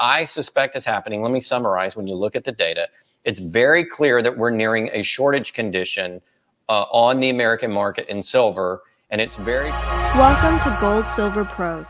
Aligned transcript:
I 0.00 0.24
suspect 0.24 0.76
is 0.76 0.84
happening, 0.84 1.22
let 1.22 1.32
me 1.32 1.40
summarize 1.40 1.96
when 1.96 2.06
you 2.06 2.14
look 2.14 2.36
at 2.36 2.44
the 2.44 2.52
data, 2.52 2.88
it's 3.24 3.40
very 3.40 3.84
clear 3.84 4.22
that 4.22 4.36
we're 4.38 4.50
nearing 4.50 4.90
a 4.92 5.02
shortage 5.02 5.52
condition 5.52 6.20
uh, 6.68 6.82
on 6.92 7.20
the 7.20 7.30
American 7.30 7.72
market 7.72 8.08
in 8.08 8.22
silver. 8.22 8.82
And 9.10 9.20
it's 9.20 9.36
very. 9.36 9.70
Welcome 9.70 10.60
to 10.60 10.78
Gold 10.80 11.06
Silver 11.08 11.44
Pros. 11.44 11.88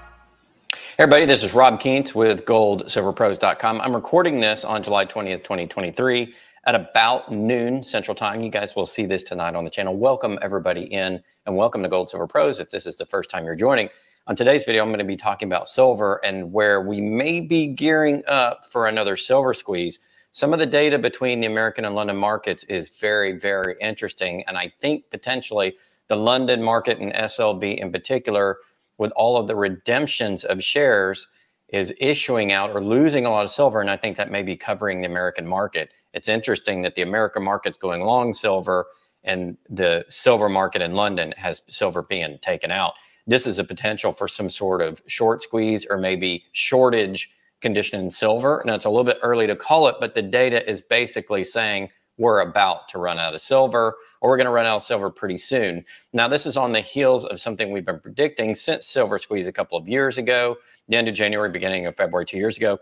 Hey 0.72 1.04
everybody, 1.04 1.26
this 1.26 1.42
is 1.42 1.54
Rob 1.54 1.80
Kientz 1.80 2.14
with 2.14 2.44
goldsilverpros.com. 2.44 3.80
I'm 3.80 3.94
recording 3.94 4.40
this 4.40 4.64
on 4.64 4.82
July 4.82 5.04
20th, 5.04 5.44
2023 5.44 6.34
at 6.66 6.74
about 6.74 7.32
noon 7.32 7.82
Central 7.82 8.14
Time. 8.14 8.42
You 8.42 8.50
guys 8.50 8.76
will 8.76 8.86
see 8.86 9.06
this 9.06 9.22
tonight 9.22 9.54
on 9.54 9.64
the 9.64 9.70
channel. 9.70 9.96
Welcome 9.96 10.38
everybody 10.42 10.82
in 10.82 11.22
and 11.46 11.56
welcome 11.56 11.82
to 11.82 11.88
Gold 11.88 12.08
Silver 12.08 12.26
Pros 12.26 12.60
if 12.60 12.70
this 12.70 12.86
is 12.86 12.96
the 12.96 13.06
first 13.06 13.30
time 13.30 13.44
you're 13.44 13.54
joining. 13.54 13.88
On 14.28 14.36
today's 14.36 14.64
video, 14.64 14.82
I'm 14.82 14.90
going 14.90 14.98
to 14.98 15.06
be 15.06 15.16
talking 15.16 15.48
about 15.48 15.66
silver 15.66 16.20
and 16.22 16.52
where 16.52 16.82
we 16.82 17.00
may 17.00 17.40
be 17.40 17.66
gearing 17.66 18.22
up 18.28 18.66
for 18.70 18.86
another 18.86 19.16
silver 19.16 19.54
squeeze. 19.54 20.00
Some 20.32 20.52
of 20.52 20.58
the 20.58 20.66
data 20.66 20.98
between 20.98 21.40
the 21.40 21.46
American 21.46 21.86
and 21.86 21.94
London 21.94 22.18
markets 22.18 22.62
is 22.64 22.90
very, 22.90 23.38
very 23.38 23.76
interesting. 23.80 24.44
And 24.46 24.58
I 24.58 24.70
think 24.82 25.04
potentially 25.10 25.76
the 26.08 26.16
London 26.16 26.62
market 26.62 26.98
and 26.98 27.10
SLV 27.14 27.78
in 27.78 27.90
particular, 27.90 28.58
with 28.98 29.12
all 29.12 29.38
of 29.38 29.48
the 29.48 29.56
redemptions 29.56 30.44
of 30.44 30.62
shares, 30.62 31.26
is 31.70 31.94
issuing 31.98 32.52
out 32.52 32.76
or 32.76 32.84
losing 32.84 33.24
a 33.24 33.30
lot 33.30 33.46
of 33.46 33.50
silver. 33.50 33.80
And 33.80 33.90
I 33.90 33.96
think 33.96 34.18
that 34.18 34.30
may 34.30 34.42
be 34.42 34.56
covering 34.58 35.00
the 35.00 35.08
American 35.08 35.46
market. 35.46 35.90
It's 36.12 36.28
interesting 36.28 36.82
that 36.82 36.96
the 36.96 37.02
American 37.02 37.44
market's 37.44 37.78
going 37.78 38.02
long 38.02 38.34
silver 38.34 38.88
and 39.24 39.56
the 39.70 40.04
silver 40.10 40.50
market 40.50 40.82
in 40.82 40.92
London 40.92 41.32
has 41.38 41.62
silver 41.66 42.02
being 42.02 42.38
taken 42.42 42.70
out 42.70 42.92
this 43.28 43.46
is 43.46 43.58
a 43.58 43.64
potential 43.64 44.10
for 44.10 44.26
some 44.26 44.48
sort 44.48 44.82
of 44.82 45.00
short 45.06 45.42
squeeze 45.42 45.86
or 45.88 45.98
maybe 45.98 46.44
shortage 46.52 47.30
condition 47.60 48.00
in 48.00 48.10
silver. 48.10 48.62
Now, 48.64 48.74
it's 48.74 48.86
a 48.86 48.90
little 48.90 49.04
bit 49.04 49.18
early 49.22 49.46
to 49.46 49.54
call 49.54 49.86
it, 49.86 49.96
but 50.00 50.14
the 50.14 50.22
data 50.22 50.68
is 50.68 50.80
basically 50.80 51.44
saying 51.44 51.90
we're 52.16 52.40
about 52.40 52.88
to 52.88 52.98
run 52.98 53.18
out 53.18 53.34
of 53.34 53.40
silver 53.40 53.96
or 54.20 54.30
we're 54.30 54.36
going 54.36 54.46
to 54.46 54.50
run 54.50 54.66
out 54.66 54.76
of 54.76 54.82
silver 54.82 55.10
pretty 55.10 55.36
soon. 55.36 55.84
Now, 56.12 56.26
this 56.26 56.46
is 56.46 56.56
on 56.56 56.72
the 56.72 56.80
heels 56.80 57.24
of 57.26 57.38
something 57.38 57.70
we've 57.70 57.84
been 57.84 58.00
predicting 58.00 58.54
since 58.54 58.86
silver 58.86 59.18
squeeze 59.18 59.46
a 59.46 59.52
couple 59.52 59.78
of 59.78 59.86
years 59.86 60.18
ago, 60.18 60.56
the 60.88 60.96
end 60.96 61.06
of 61.06 61.14
January, 61.14 61.50
beginning 61.50 61.86
of 61.86 61.94
February, 61.94 62.24
two 62.24 62.38
years 62.38 62.56
ago, 62.56 62.78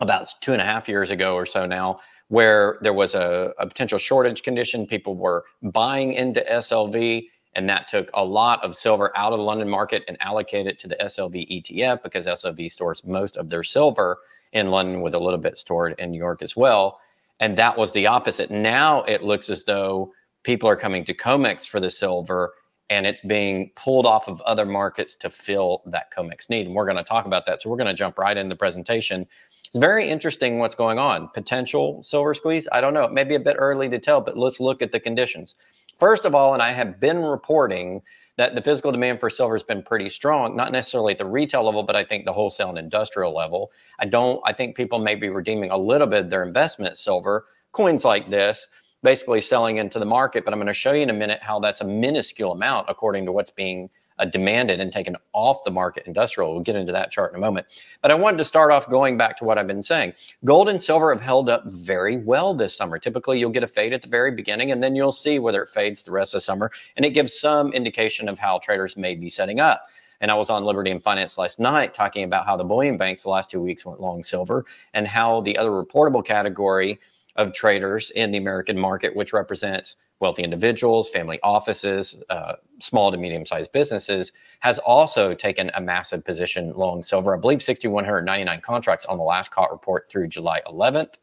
about 0.00 0.26
two 0.40 0.52
and 0.52 0.62
a 0.62 0.64
half 0.64 0.88
years 0.88 1.10
ago 1.10 1.34
or 1.34 1.44
so 1.44 1.66
now, 1.66 2.00
where 2.28 2.78
there 2.80 2.94
was 2.94 3.14
a, 3.14 3.52
a 3.58 3.66
potential 3.66 3.98
shortage 3.98 4.42
condition. 4.42 4.86
People 4.86 5.16
were 5.16 5.44
buying 5.62 6.12
into 6.14 6.40
SLV 6.50 7.26
and 7.54 7.68
that 7.68 7.88
took 7.88 8.10
a 8.14 8.24
lot 8.24 8.62
of 8.64 8.74
silver 8.74 9.12
out 9.16 9.32
of 9.32 9.38
the 9.38 9.44
London 9.44 9.68
market 9.68 10.04
and 10.08 10.16
allocated 10.20 10.72
it 10.72 10.78
to 10.80 10.88
the 10.88 10.96
SLV 10.96 11.62
ETF 11.62 12.02
because 12.02 12.26
SLV 12.26 12.70
stores 12.70 13.04
most 13.04 13.36
of 13.36 13.50
their 13.50 13.64
silver 13.64 14.18
in 14.52 14.70
London 14.70 15.00
with 15.00 15.14
a 15.14 15.18
little 15.18 15.38
bit 15.38 15.58
stored 15.58 15.94
in 15.98 16.10
New 16.10 16.18
York 16.18 16.42
as 16.42 16.56
well. 16.56 17.00
And 17.40 17.56
that 17.56 17.76
was 17.76 17.92
the 17.92 18.06
opposite. 18.06 18.50
Now 18.50 19.02
it 19.02 19.22
looks 19.22 19.48
as 19.48 19.64
though 19.64 20.12
people 20.42 20.68
are 20.68 20.76
coming 20.76 21.04
to 21.04 21.14
COMEX 21.14 21.66
for 21.66 21.80
the 21.80 21.90
silver 21.90 22.52
and 22.90 23.06
it's 23.06 23.20
being 23.20 23.70
pulled 23.76 24.04
off 24.04 24.28
of 24.28 24.40
other 24.42 24.66
markets 24.66 25.14
to 25.14 25.30
fill 25.30 25.82
that 25.86 26.12
COMEX 26.12 26.50
need. 26.50 26.66
And 26.66 26.74
we're 26.74 26.84
going 26.84 26.96
to 26.96 27.04
talk 27.04 27.24
about 27.24 27.46
that. 27.46 27.60
So 27.60 27.70
we're 27.70 27.76
going 27.76 27.86
to 27.86 27.94
jump 27.94 28.18
right 28.18 28.36
into 28.36 28.48
the 28.48 28.58
presentation. 28.58 29.26
It's 29.64 29.78
very 29.78 30.08
interesting 30.08 30.58
what's 30.58 30.74
going 30.74 30.98
on. 30.98 31.28
Potential 31.28 32.02
silver 32.02 32.34
squeeze? 32.34 32.66
I 32.72 32.80
don't 32.80 32.92
know. 32.92 33.04
It 33.04 33.12
may 33.12 33.22
be 33.22 33.36
a 33.36 33.40
bit 33.40 33.54
early 33.58 33.88
to 33.88 34.00
tell, 34.00 34.20
but 34.20 34.36
let's 34.36 34.58
look 34.58 34.82
at 34.82 34.90
the 34.90 34.98
conditions. 34.98 35.54
First 35.98 36.24
of 36.24 36.34
all, 36.34 36.52
and 36.52 36.62
I 36.62 36.70
have 36.72 36.98
been 36.98 37.22
reporting 37.22 38.02
that 38.36 38.56
the 38.56 38.62
physical 38.62 38.90
demand 38.90 39.20
for 39.20 39.30
silver 39.30 39.54
has 39.54 39.62
been 39.62 39.82
pretty 39.82 40.08
strong, 40.08 40.56
not 40.56 40.72
necessarily 40.72 41.12
at 41.12 41.18
the 41.18 41.26
retail 41.26 41.62
level, 41.62 41.84
but 41.84 41.94
I 41.94 42.02
think 42.02 42.24
the 42.24 42.32
wholesale 42.32 42.70
and 42.70 42.78
industrial 42.78 43.34
level. 43.34 43.70
I 44.00 44.06
don't, 44.06 44.40
I 44.44 44.52
think 44.52 44.76
people 44.76 44.98
may 44.98 45.14
be 45.14 45.28
redeeming 45.28 45.70
a 45.70 45.76
little 45.76 46.06
bit 46.06 46.24
of 46.24 46.30
their 46.30 46.42
investment 46.42 46.96
silver, 46.96 47.44
coins 47.70 48.04
like 48.04 48.30
this, 48.30 48.66
basically 49.02 49.40
selling 49.40 49.78
into 49.78 49.98
the 49.98 50.06
market. 50.06 50.44
But 50.44 50.52
I'm 50.52 50.58
going 50.58 50.66
to 50.66 50.72
show 50.72 50.92
you 50.92 51.02
in 51.02 51.10
a 51.10 51.14
minute 51.14 51.40
how 51.42 51.60
that's 51.60 51.80
a 51.80 51.86
minuscule 51.86 52.52
amount 52.52 52.86
according 52.88 53.26
to 53.26 53.32
what's 53.32 53.50
being 53.50 53.90
uh, 54.20 54.26
demanded 54.26 54.80
and 54.80 54.92
taken 54.92 55.16
off 55.32 55.64
the 55.64 55.70
market 55.70 56.06
industrial. 56.06 56.52
We'll 56.52 56.62
get 56.62 56.76
into 56.76 56.92
that 56.92 57.10
chart 57.10 57.32
in 57.32 57.36
a 57.36 57.40
moment. 57.40 57.66
But 58.02 58.10
I 58.10 58.14
wanted 58.14 58.36
to 58.38 58.44
start 58.44 58.70
off 58.70 58.88
going 58.88 59.16
back 59.16 59.36
to 59.38 59.44
what 59.44 59.58
I've 59.58 59.66
been 59.66 59.82
saying. 59.82 60.12
Gold 60.44 60.68
and 60.68 60.80
silver 60.80 61.12
have 61.12 61.22
held 61.22 61.48
up 61.48 61.64
very 61.66 62.18
well 62.18 62.52
this 62.52 62.76
summer. 62.76 62.98
Typically, 62.98 63.40
you'll 63.40 63.50
get 63.50 63.64
a 63.64 63.68
fade 63.68 63.94
at 63.94 64.02
the 64.02 64.08
very 64.08 64.30
beginning, 64.30 64.70
and 64.70 64.82
then 64.82 64.94
you'll 64.94 65.10
see 65.10 65.38
whether 65.38 65.62
it 65.62 65.68
fades 65.68 66.02
the 66.02 66.12
rest 66.12 66.34
of 66.34 66.36
the 66.36 66.42
summer. 66.42 66.70
And 66.96 67.06
it 67.06 67.10
gives 67.10 67.32
some 67.32 67.72
indication 67.72 68.28
of 68.28 68.38
how 68.38 68.58
traders 68.58 68.96
may 68.96 69.14
be 69.14 69.30
setting 69.30 69.58
up. 69.58 69.88
And 70.20 70.30
I 70.30 70.34
was 70.34 70.50
on 70.50 70.64
Liberty 70.64 70.90
and 70.90 71.02
Finance 71.02 71.38
last 71.38 71.58
night 71.58 71.94
talking 71.94 72.24
about 72.24 72.44
how 72.44 72.54
the 72.54 72.64
bullion 72.64 72.98
banks 72.98 73.22
the 73.22 73.30
last 73.30 73.48
two 73.48 73.60
weeks 73.60 73.86
went 73.86 74.00
long 74.00 74.22
silver 74.22 74.66
and 74.92 75.08
how 75.08 75.40
the 75.40 75.56
other 75.56 75.70
reportable 75.70 76.22
category 76.22 77.00
of 77.40 77.52
traders 77.52 78.10
in 78.10 78.30
the 78.30 78.38
American 78.38 78.78
market, 78.78 79.16
which 79.16 79.32
represents 79.32 79.96
wealthy 80.20 80.42
individuals, 80.42 81.08
family 81.08 81.40
offices, 81.42 82.22
uh, 82.28 82.54
small 82.80 83.10
to 83.10 83.16
medium 83.16 83.46
sized 83.46 83.72
businesses, 83.72 84.32
has 84.60 84.78
also 84.80 85.34
taken 85.34 85.70
a 85.74 85.80
massive 85.80 86.22
position 86.24 86.72
long 86.76 87.02
silver. 87.02 87.34
I 87.34 87.40
believe 87.40 87.62
6,199 87.62 88.60
contracts 88.60 89.06
on 89.06 89.16
the 89.16 89.24
last 89.24 89.50
COT 89.50 89.72
report 89.72 90.08
through 90.08 90.28
July 90.28 90.60
11th. 90.66 91.14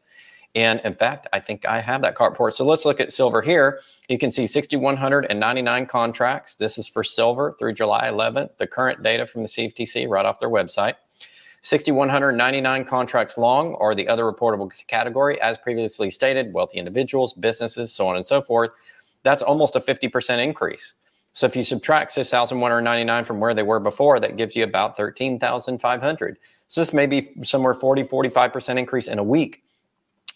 And 0.54 0.80
in 0.82 0.94
fact, 0.94 1.28
I 1.32 1.38
think 1.38 1.66
I 1.68 1.78
have 1.80 2.02
that 2.02 2.16
COT 2.16 2.30
report. 2.32 2.54
So 2.54 2.64
let's 2.64 2.84
look 2.84 3.00
at 3.00 3.12
silver 3.12 3.40
here. 3.40 3.80
You 4.08 4.18
can 4.18 4.32
see 4.32 4.46
6,199 4.46 5.86
contracts. 5.86 6.56
This 6.56 6.78
is 6.78 6.88
for 6.88 7.04
silver 7.04 7.54
through 7.58 7.74
July 7.74 8.08
11th, 8.08 8.56
the 8.56 8.66
current 8.66 9.02
data 9.02 9.26
from 9.26 9.42
the 9.42 9.48
CFTC 9.48 10.08
right 10.08 10.26
off 10.26 10.40
their 10.40 10.50
website. 10.50 10.94
6,199 11.62 12.84
contracts 12.84 13.36
long 13.36 13.74
are 13.76 13.94
the 13.94 14.08
other 14.08 14.24
reportable 14.24 14.70
category, 14.86 15.40
as 15.40 15.58
previously 15.58 16.10
stated, 16.10 16.52
wealthy 16.52 16.78
individuals, 16.78 17.34
businesses, 17.34 17.92
so 17.92 18.06
on 18.06 18.16
and 18.16 18.24
so 18.24 18.40
forth. 18.40 18.70
That's 19.22 19.42
almost 19.42 19.76
a 19.76 19.80
50% 19.80 20.42
increase. 20.42 20.94
So 21.32 21.46
if 21.46 21.54
you 21.54 21.64
subtract 21.64 22.12
6,199 22.12 23.24
from 23.24 23.40
where 23.40 23.54
they 23.54 23.62
were 23.62 23.80
before, 23.80 24.18
that 24.20 24.36
gives 24.36 24.56
you 24.56 24.64
about 24.64 24.96
13,500. 24.96 26.38
So 26.68 26.80
this 26.80 26.92
may 26.92 27.06
be 27.06 27.28
somewhere 27.44 27.74
40, 27.74 28.04
45% 28.04 28.78
increase 28.78 29.08
in 29.08 29.18
a 29.18 29.24
week. 29.24 29.62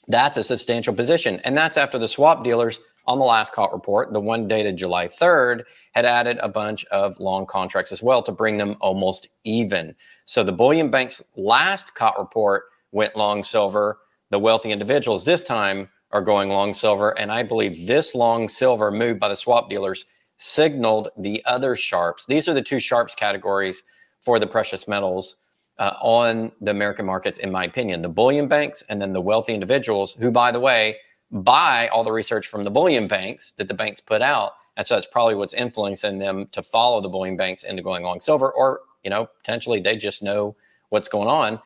That's 0.09 0.39
a 0.39 0.43
substantial 0.43 0.95
position. 0.95 1.41
And 1.45 1.57
that's 1.57 1.77
after 1.77 1.99
the 1.99 2.09
swap 2.09 2.45
dealers 2.45 2.81
on 3.07 3.19
the 3.19 3.25
last 3.25 3.53
COT 3.53 3.73
report, 3.73 4.13
the 4.13 4.21
one 4.21 4.49
dated 4.49 4.77
July 4.77 5.09
3rd, 5.09 5.65
had 5.95 6.05
added 6.05 6.39
a 6.41 6.49
bunch 6.49 6.85
of 6.87 7.19
long 7.19 7.47
contracts 7.47 7.93
as 7.93 8.03
well 8.03 8.23
to 8.23 8.33
bring 8.33 8.57
them 8.57 8.77
almost 8.81 9.29
even. 9.45 9.95
So 10.25 10.43
the 10.43 10.53
bullion 10.53 10.91
bank's 10.91 11.23
last 11.37 11.95
COT 11.95 12.19
report 12.19 12.65
went 12.93 13.17
long 13.17 13.43
silver. 13.43 13.99
The 14.31 14.39
wealthy 14.39 14.71
individuals 14.71 15.25
this 15.25 15.43
time 15.43 15.89
are 16.13 16.23
going 16.23 16.51
long 16.51 16.75
silver. 16.75 17.19
And 17.19 17.33
I 17.33 17.43
believe 17.43 17.87
this 17.87 18.15
long 18.15 18.49
silver 18.49 18.91
move 18.91 19.19
by 19.19 19.29
the 19.29 19.37
swap 19.37 19.69
dealers 19.71 20.05
signaled 20.37 21.09
the 21.17 21.43
other 21.45 21.75
sharps. 21.75 22.27
These 22.27 22.49
are 22.49 22.55
the 22.55 22.63
two 22.63 22.81
sharps 22.81 23.15
categories 23.15 23.83
for 24.21 24.39
the 24.39 24.47
precious 24.47 24.87
metals 24.87 25.37
uh, 25.79 25.95
on 26.01 26.53
the 26.61 26.71
American 26.71 27.07
markets, 27.07 27.39
in 27.39 27.51
my 27.51 27.65
opinion. 27.65 28.03
The 28.03 28.09
bullion 28.09 28.49
banks 28.49 28.83
and 28.89 29.01
then 29.01 29.13
the 29.13 29.21
wealthy 29.21 29.55
individuals, 29.55 30.15
who, 30.15 30.31
by 30.31 30.53
the 30.53 30.61
way, 30.61 30.97
buy 31.33 31.89
all 31.89 32.05
the 32.05 32.13
research 32.13 32.47
from 32.47 32.63
the 32.63 32.71
bullion 32.71 33.09
banks 33.09 33.53
that 33.53 33.67
the 33.67 33.75
banks 33.75 34.01
put 34.01 34.21
out. 34.23 34.53
And 34.77 34.87
so 34.87 34.95
that's 34.95 35.07
probably 35.07 35.35
what's 35.35 35.55
influencing 35.55 36.19
them 36.19 36.47
to 36.53 36.63
follow 36.63 37.01
the 37.01 37.09
bullion 37.09 37.37
banks 37.37 37.65
into 37.65 37.83
going 37.83 38.03
long 38.03 38.21
silver, 38.21 38.51
or, 38.51 38.81
you 39.03 39.11
know, 39.11 39.27
potentially 39.27 39.81
they 39.81 39.97
just 39.97 40.23
know 40.23 40.55
what's 40.91 41.09
going 41.09 41.29
on. 41.29 41.59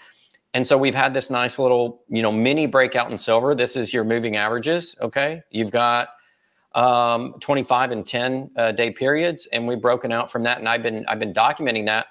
And 0.55 0.67
so 0.67 0.79
we've 0.79 0.95
had 0.95 1.13
this 1.13 1.29
nice 1.29 1.59
little, 1.59 2.01
you 2.09 2.23
know, 2.23 2.33
mini 2.33 2.67
breakout 2.67 3.11
in 3.11 3.19
silver. 3.19 3.55
This 3.55 3.77
is 3.77 3.93
your 3.93 4.05
moving 4.05 4.37
averages. 4.37 4.97
Okay. 5.01 5.43
You've 5.51 5.71
got 5.71 6.09
um, 6.75 7.35
25 7.41 7.91
and 7.91 8.07
10 8.07 8.51
uh, 8.57 8.73
day 8.73 8.91
periods, 8.91 9.47
and 9.53 9.67
we've 9.67 9.81
broken 9.81 10.13
out 10.13 10.31
from 10.31 10.45
that. 10.45 10.59
And 10.59 10.69
I've 10.69 10.83
been, 10.83 11.05
I've 11.09 11.19
been 11.19 11.35
documenting 11.35 11.87
that 11.87 12.07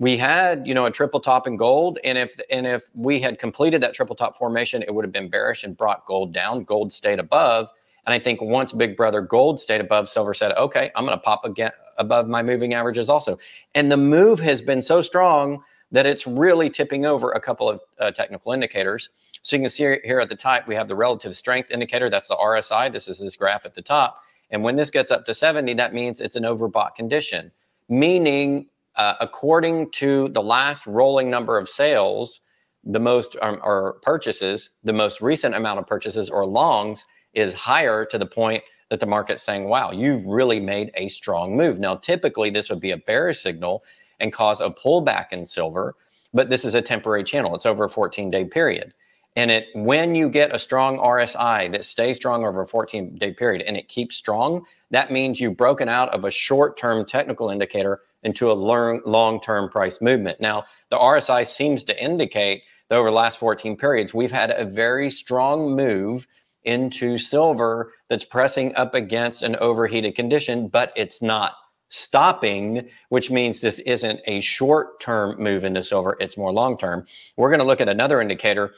we 0.00 0.16
had 0.16 0.66
you 0.66 0.74
know 0.74 0.86
a 0.86 0.90
triple 0.90 1.20
top 1.20 1.46
in 1.46 1.56
gold 1.56 1.98
and 2.02 2.18
if 2.18 2.36
and 2.50 2.66
if 2.66 2.90
we 2.94 3.20
had 3.20 3.38
completed 3.38 3.80
that 3.82 3.94
triple 3.94 4.16
top 4.16 4.36
formation 4.36 4.82
it 4.82 4.92
would 4.92 5.04
have 5.04 5.12
been 5.12 5.28
bearish 5.28 5.62
and 5.62 5.76
brought 5.76 6.04
gold 6.06 6.32
down. 6.32 6.64
Gold 6.64 6.90
stayed 6.90 7.20
above 7.20 7.70
and 8.06 8.14
i 8.14 8.18
think 8.18 8.40
once 8.40 8.72
big 8.72 8.96
brother 8.96 9.20
gold 9.20 9.60
stayed 9.60 9.80
above 9.80 10.08
silver 10.08 10.34
said 10.34 10.52
okay 10.56 10.90
i'm 10.96 11.04
going 11.04 11.16
to 11.16 11.22
pop 11.22 11.44
again 11.44 11.70
above 12.00 12.26
my 12.26 12.42
moving 12.42 12.74
averages 12.74 13.08
also. 13.08 13.38
And 13.74 13.92
the 13.92 13.96
move 13.96 14.40
has 14.40 14.60
been 14.60 14.82
so 14.82 15.02
strong 15.02 15.62
that 15.92 16.06
it's 16.06 16.26
really 16.26 16.70
tipping 16.70 17.04
over 17.04 17.30
a 17.32 17.40
couple 17.40 17.68
of 17.68 17.80
uh, 17.98 18.10
technical 18.10 18.52
indicators. 18.52 19.10
So 19.42 19.56
you 19.56 19.62
can 19.62 19.70
see 19.70 19.98
here 20.04 20.20
at 20.20 20.28
the 20.28 20.36
top 20.36 20.66
we 20.66 20.74
have 20.74 20.88
the 20.88 20.96
relative 20.96 21.36
strength 21.36 21.70
indicator. 21.70 22.10
That's 22.10 22.28
the 22.28 22.36
rsi 22.36 22.90
this 22.90 23.06
is 23.06 23.20
this 23.20 23.36
graph 23.36 23.66
at 23.66 23.74
the 23.74 23.82
top. 23.82 24.18
And 24.50 24.64
when 24.64 24.74
this 24.76 24.90
gets 24.90 25.12
up 25.12 25.26
to 25.26 25.34
70 25.34 25.74
that 25.74 25.94
means 25.94 26.20
it's 26.20 26.36
an 26.36 26.44
overbought 26.44 26.94
condition 26.96 27.52
meaning 27.90 28.66
uh, 28.96 29.14
according 29.20 29.90
to 29.92 30.28
the 30.30 30.42
last 30.42 30.86
rolling 30.86 31.30
number 31.30 31.58
of 31.58 31.68
sales, 31.68 32.40
the 32.84 33.00
most 33.00 33.36
um, 33.42 33.58
or 33.62 33.94
purchases, 34.02 34.70
the 34.84 34.92
most 34.92 35.20
recent 35.20 35.54
amount 35.54 35.78
of 35.78 35.86
purchases 35.86 36.30
or 36.30 36.46
longs 36.46 37.04
is 37.34 37.54
higher 37.54 38.04
to 38.04 38.18
the 38.18 38.26
point 38.26 38.62
that 38.88 39.00
the 39.00 39.06
market's 39.06 39.42
saying, 39.42 39.64
wow, 39.64 39.92
you've 39.92 40.26
really 40.26 40.60
made 40.60 40.90
a 40.94 41.08
strong 41.08 41.56
move. 41.56 41.78
Now, 41.78 41.94
typically, 41.94 42.50
this 42.50 42.68
would 42.70 42.80
be 42.80 42.90
a 42.90 42.96
bearish 42.96 43.38
signal 43.38 43.84
and 44.18 44.32
cause 44.32 44.60
a 44.60 44.70
pullback 44.70 45.26
in 45.32 45.46
silver. 45.46 45.94
but 46.32 46.48
this 46.48 46.64
is 46.64 46.76
a 46.76 46.82
temporary 46.82 47.24
channel. 47.24 47.54
It's 47.56 47.66
over 47.66 47.84
a 47.84 47.88
14 47.88 48.30
day 48.30 48.44
period. 48.44 48.94
And 49.36 49.50
it 49.50 49.66
when 49.74 50.14
you 50.14 50.28
get 50.28 50.54
a 50.54 50.58
strong 50.58 50.98
RSI 50.98 51.72
that 51.72 51.84
stays 51.84 52.16
strong 52.16 52.44
over 52.44 52.60
a 52.60 52.66
14 52.66 53.16
day 53.16 53.32
period 53.32 53.62
and 53.62 53.76
it 53.76 53.88
keeps 53.88 54.16
strong, 54.16 54.64
that 54.90 55.10
means 55.10 55.40
you've 55.40 55.56
broken 55.56 55.88
out 55.88 56.08
of 56.14 56.24
a 56.24 56.30
short 56.30 56.76
term 56.76 57.04
technical 57.04 57.50
indicator 57.50 58.00
into 58.22 58.50
a 58.50 58.54
long 58.54 59.40
term 59.40 59.68
price 59.68 60.00
movement. 60.00 60.40
Now, 60.40 60.64
the 60.90 60.98
RSI 60.98 61.46
seems 61.46 61.84
to 61.84 62.02
indicate 62.02 62.62
that 62.88 62.96
over 62.96 63.08
the 63.08 63.14
last 63.14 63.38
14 63.38 63.76
periods, 63.76 64.12
we've 64.12 64.32
had 64.32 64.50
a 64.50 64.64
very 64.64 65.10
strong 65.10 65.74
move 65.76 66.26
into 66.64 67.16
silver 67.16 67.92
that's 68.08 68.24
pressing 68.24 68.74
up 68.76 68.94
against 68.94 69.42
an 69.42 69.56
overheated 69.56 70.14
condition, 70.14 70.68
but 70.68 70.92
it's 70.96 71.22
not 71.22 71.54
stopping, 71.88 72.88
which 73.08 73.30
means 73.30 73.60
this 73.60 73.78
isn't 73.80 74.20
a 74.26 74.40
short 74.40 75.00
term 75.00 75.42
move 75.42 75.64
into 75.64 75.82
silver, 75.82 76.16
it's 76.20 76.36
more 76.36 76.52
long 76.52 76.76
term. 76.76 77.04
We're 77.36 77.48
going 77.48 77.60
to 77.60 77.66
look 77.66 77.80
at 77.80 77.88
another 77.88 78.20
indicator, 78.20 78.74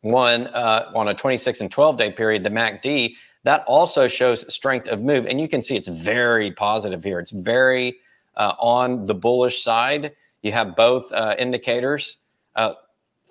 one 0.00 0.48
uh, 0.48 0.90
on 0.94 1.08
a 1.08 1.14
26 1.14 1.60
and 1.60 1.70
12 1.70 1.96
day 1.96 2.10
period, 2.10 2.44
the 2.44 2.50
MACD. 2.50 3.14
That 3.44 3.64
also 3.66 4.06
shows 4.06 4.52
strength 4.52 4.88
of 4.88 5.02
move. 5.02 5.26
And 5.26 5.40
you 5.40 5.48
can 5.48 5.62
see 5.62 5.76
it's 5.76 5.88
very 5.88 6.52
positive 6.52 7.02
here. 7.02 7.18
It's 7.18 7.32
very 7.32 7.96
uh, 8.36 8.54
on 8.58 9.04
the 9.04 9.14
bullish 9.14 9.62
side. 9.62 10.12
You 10.42 10.52
have 10.52 10.76
both 10.76 11.12
uh, 11.12 11.34
indicators. 11.38 12.18
Uh, 12.54 12.74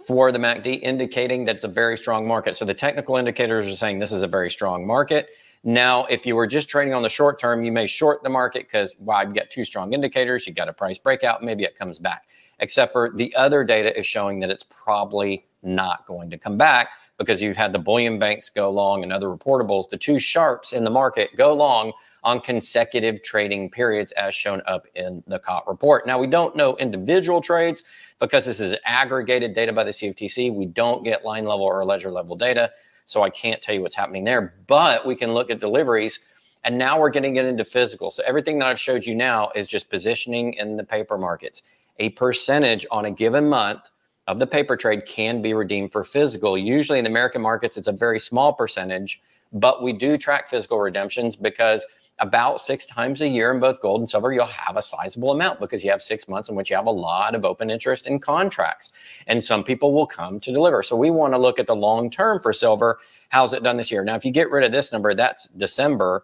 for 0.07 0.31
the 0.31 0.39
MACD, 0.39 0.81
indicating 0.81 1.45
that's 1.45 1.63
a 1.63 1.67
very 1.67 1.97
strong 1.97 2.27
market. 2.27 2.55
So 2.55 2.65
the 2.65 2.73
technical 2.73 3.17
indicators 3.17 3.67
are 3.67 3.75
saying 3.75 3.99
this 3.99 4.11
is 4.11 4.23
a 4.23 4.27
very 4.27 4.49
strong 4.49 4.87
market. 4.87 5.29
Now, 5.63 6.05
if 6.05 6.25
you 6.25 6.35
were 6.35 6.47
just 6.47 6.69
trading 6.69 6.93
on 6.93 7.03
the 7.03 7.09
short 7.09 7.37
term, 7.37 7.63
you 7.63 7.71
may 7.71 7.85
short 7.85 8.23
the 8.23 8.29
market 8.29 8.63
because 8.63 8.95
well, 8.99 9.23
you've 9.23 9.35
got 9.35 9.49
two 9.51 9.63
strong 9.63 9.93
indicators. 9.93 10.47
you've 10.47 10.55
got 10.55 10.69
a 10.69 10.73
price 10.73 10.97
breakout, 10.97 11.43
maybe 11.43 11.63
it 11.63 11.75
comes 11.75 11.99
back. 11.99 12.29
Except 12.59 12.91
for 12.91 13.11
the 13.15 13.33
other 13.35 13.63
data 13.63 13.97
is 13.97 14.05
showing 14.05 14.39
that 14.39 14.49
it's 14.49 14.63
probably 14.63 15.45
not 15.61 16.05
going 16.07 16.29
to 16.31 16.37
come 16.37 16.57
back 16.57 16.89
because 17.17 17.41
you've 17.41 17.57
had 17.57 17.73
the 17.73 17.79
bullion 17.79 18.17
banks 18.17 18.49
go 18.49 18.71
long 18.71 19.03
and 19.03 19.13
other 19.13 19.27
reportables, 19.27 19.87
the 19.87 19.97
two 19.97 20.17
sharps 20.17 20.73
in 20.73 20.83
the 20.83 20.89
market 20.89 21.29
go 21.35 21.53
long 21.53 21.91
on 22.23 22.39
consecutive 22.39 23.23
trading 23.23 23.69
periods 23.69 24.11
as 24.13 24.35
shown 24.35 24.61
up 24.67 24.85
in 24.95 25.23
the 25.27 25.39
COT 25.39 25.67
report. 25.67 26.05
Now, 26.05 26.19
we 26.19 26.27
don't 26.27 26.55
know 26.55 26.75
individual 26.77 27.41
trades 27.41 27.83
because 28.19 28.45
this 28.45 28.59
is 28.59 28.75
aggregated 28.85 29.55
data 29.55 29.73
by 29.73 29.83
the 29.83 29.91
CFTC. 29.91 30.53
We 30.53 30.65
don't 30.65 31.03
get 31.03 31.25
line 31.25 31.45
level 31.45 31.65
or 31.65 31.83
ledger 31.83 32.11
level 32.11 32.35
data, 32.35 32.71
so 33.05 33.23
I 33.23 33.29
can't 33.29 33.61
tell 33.61 33.73
you 33.73 33.81
what's 33.81 33.95
happening 33.95 34.23
there, 34.23 34.53
but 34.67 35.05
we 35.05 35.15
can 35.15 35.33
look 35.33 35.49
at 35.49 35.59
deliveries. 35.59 36.19
And 36.63 36.77
now 36.77 36.99
we're 36.99 37.09
getting 37.09 37.37
it 37.37 37.45
into 37.45 37.63
physical. 37.63 38.11
So 38.11 38.23
everything 38.25 38.59
that 38.59 38.67
I've 38.67 38.79
showed 38.79 39.05
you 39.05 39.15
now 39.15 39.49
is 39.55 39.67
just 39.67 39.89
positioning 39.89 40.53
in 40.53 40.75
the 40.75 40.83
paper 40.83 41.17
markets. 41.17 41.63
A 41.97 42.09
percentage 42.09 42.85
on 42.91 43.05
a 43.05 43.11
given 43.11 43.49
month 43.49 43.89
of 44.27 44.39
the 44.39 44.45
paper 44.45 44.77
trade 44.77 45.05
can 45.07 45.41
be 45.41 45.55
redeemed 45.55 45.91
for 45.91 46.03
physical. 46.03 46.55
Usually 46.55 46.99
in 46.99 47.03
the 47.03 47.09
American 47.09 47.41
markets, 47.41 47.77
it's 47.77 47.87
a 47.87 47.91
very 47.91 48.19
small 48.19 48.53
percentage, 48.53 49.21
but 49.51 49.81
we 49.81 49.91
do 49.91 50.17
track 50.17 50.49
physical 50.49 50.79
redemptions 50.79 51.35
because 51.35 51.83
about 52.19 52.61
six 52.61 52.85
times 52.85 53.21
a 53.21 53.27
year 53.27 53.51
in 53.51 53.59
both 53.59 53.81
gold 53.81 54.01
and 54.01 54.07
silver, 54.07 54.31
you'll 54.31 54.45
have 54.45 54.77
a 54.77 54.81
sizable 54.81 55.31
amount 55.31 55.59
because 55.59 55.83
you 55.83 55.89
have 55.89 56.01
six 56.01 56.27
months 56.27 56.49
in 56.49 56.55
which 56.55 56.69
you 56.69 56.75
have 56.75 56.85
a 56.85 56.91
lot 56.91 57.33
of 57.35 57.45
open 57.45 57.69
interest 57.69 58.07
in 58.07 58.19
contracts. 58.19 58.91
And 59.27 59.43
some 59.43 59.63
people 59.63 59.93
will 59.93 60.05
come 60.05 60.39
to 60.41 60.51
deliver. 60.51 60.83
So 60.83 60.95
we 60.95 61.09
want 61.09 61.33
to 61.33 61.39
look 61.39 61.59
at 61.59 61.67
the 61.67 61.75
long 61.75 62.09
term 62.09 62.39
for 62.39 62.53
silver. 62.53 62.99
How's 63.29 63.53
it 63.53 63.63
done 63.63 63.77
this 63.77 63.91
year? 63.91 64.03
Now, 64.03 64.15
if 64.15 64.23
you 64.23 64.31
get 64.31 64.51
rid 64.51 64.63
of 64.63 64.71
this 64.71 64.91
number, 64.91 65.13
that's 65.13 65.49
December. 65.49 66.23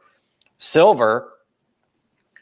Silver 0.57 1.33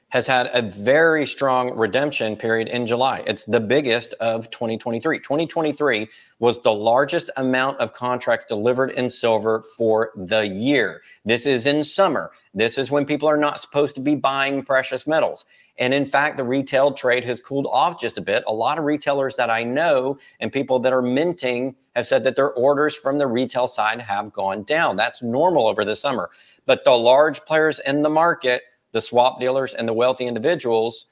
has 0.09 0.27
had 0.27 0.49
a 0.53 0.61
very 0.61 1.25
strong 1.25 1.75
redemption 1.75 2.35
period 2.35 2.67
in 2.67 2.85
July. 2.85 3.23
It's 3.25 3.43
the 3.45 3.59
biggest 3.59 4.13
of 4.15 4.49
2023. 4.51 5.19
2023 5.19 6.07
was 6.39 6.59
the 6.59 6.71
largest 6.71 7.31
amount 7.37 7.79
of 7.79 7.93
contracts 7.93 8.45
delivered 8.45 8.91
in 8.91 9.09
silver 9.09 9.63
for 9.77 10.11
the 10.15 10.47
year. 10.47 11.01
This 11.25 11.45
is 11.45 11.65
in 11.65 11.83
summer. 11.83 12.31
This 12.53 12.77
is 12.77 12.91
when 12.91 13.05
people 13.05 13.27
are 13.27 13.37
not 13.37 13.59
supposed 13.59 13.95
to 13.95 14.01
be 14.01 14.15
buying 14.15 14.63
precious 14.63 15.05
metals. 15.07 15.43
And 15.77 15.93
in 15.93 16.05
fact, 16.05 16.37
the 16.37 16.43
retail 16.43 16.93
trade 16.93 17.25
has 17.25 17.41
cooled 17.41 17.67
off 17.69 17.99
just 17.99 18.17
a 18.17 18.21
bit. 18.21 18.43
A 18.47 18.53
lot 18.53 18.77
of 18.77 18.85
retailers 18.85 19.35
that 19.35 19.49
I 19.49 19.63
know 19.63 20.17
and 20.39 20.51
people 20.51 20.79
that 20.79 20.93
are 20.93 21.01
minting 21.01 21.75
have 21.95 22.07
said 22.07 22.23
that 22.23 22.35
their 22.35 22.53
orders 22.53 22.95
from 22.95 23.17
the 23.17 23.27
retail 23.27 23.67
side 23.67 23.99
have 24.01 24.31
gone 24.31 24.63
down. 24.63 24.95
That's 24.95 25.21
normal 25.21 25.67
over 25.67 25.83
the 25.83 25.95
summer. 25.95 26.29
But 26.65 26.85
the 26.85 26.91
large 26.91 27.43
players 27.43 27.79
in 27.79 28.03
the 28.03 28.09
market, 28.09 28.61
the 28.95 29.01
swap 29.01 29.41
dealers 29.41 29.73
and 29.73 29.85
the 29.85 29.93
wealthy 29.93 30.25
individuals 30.25 31.07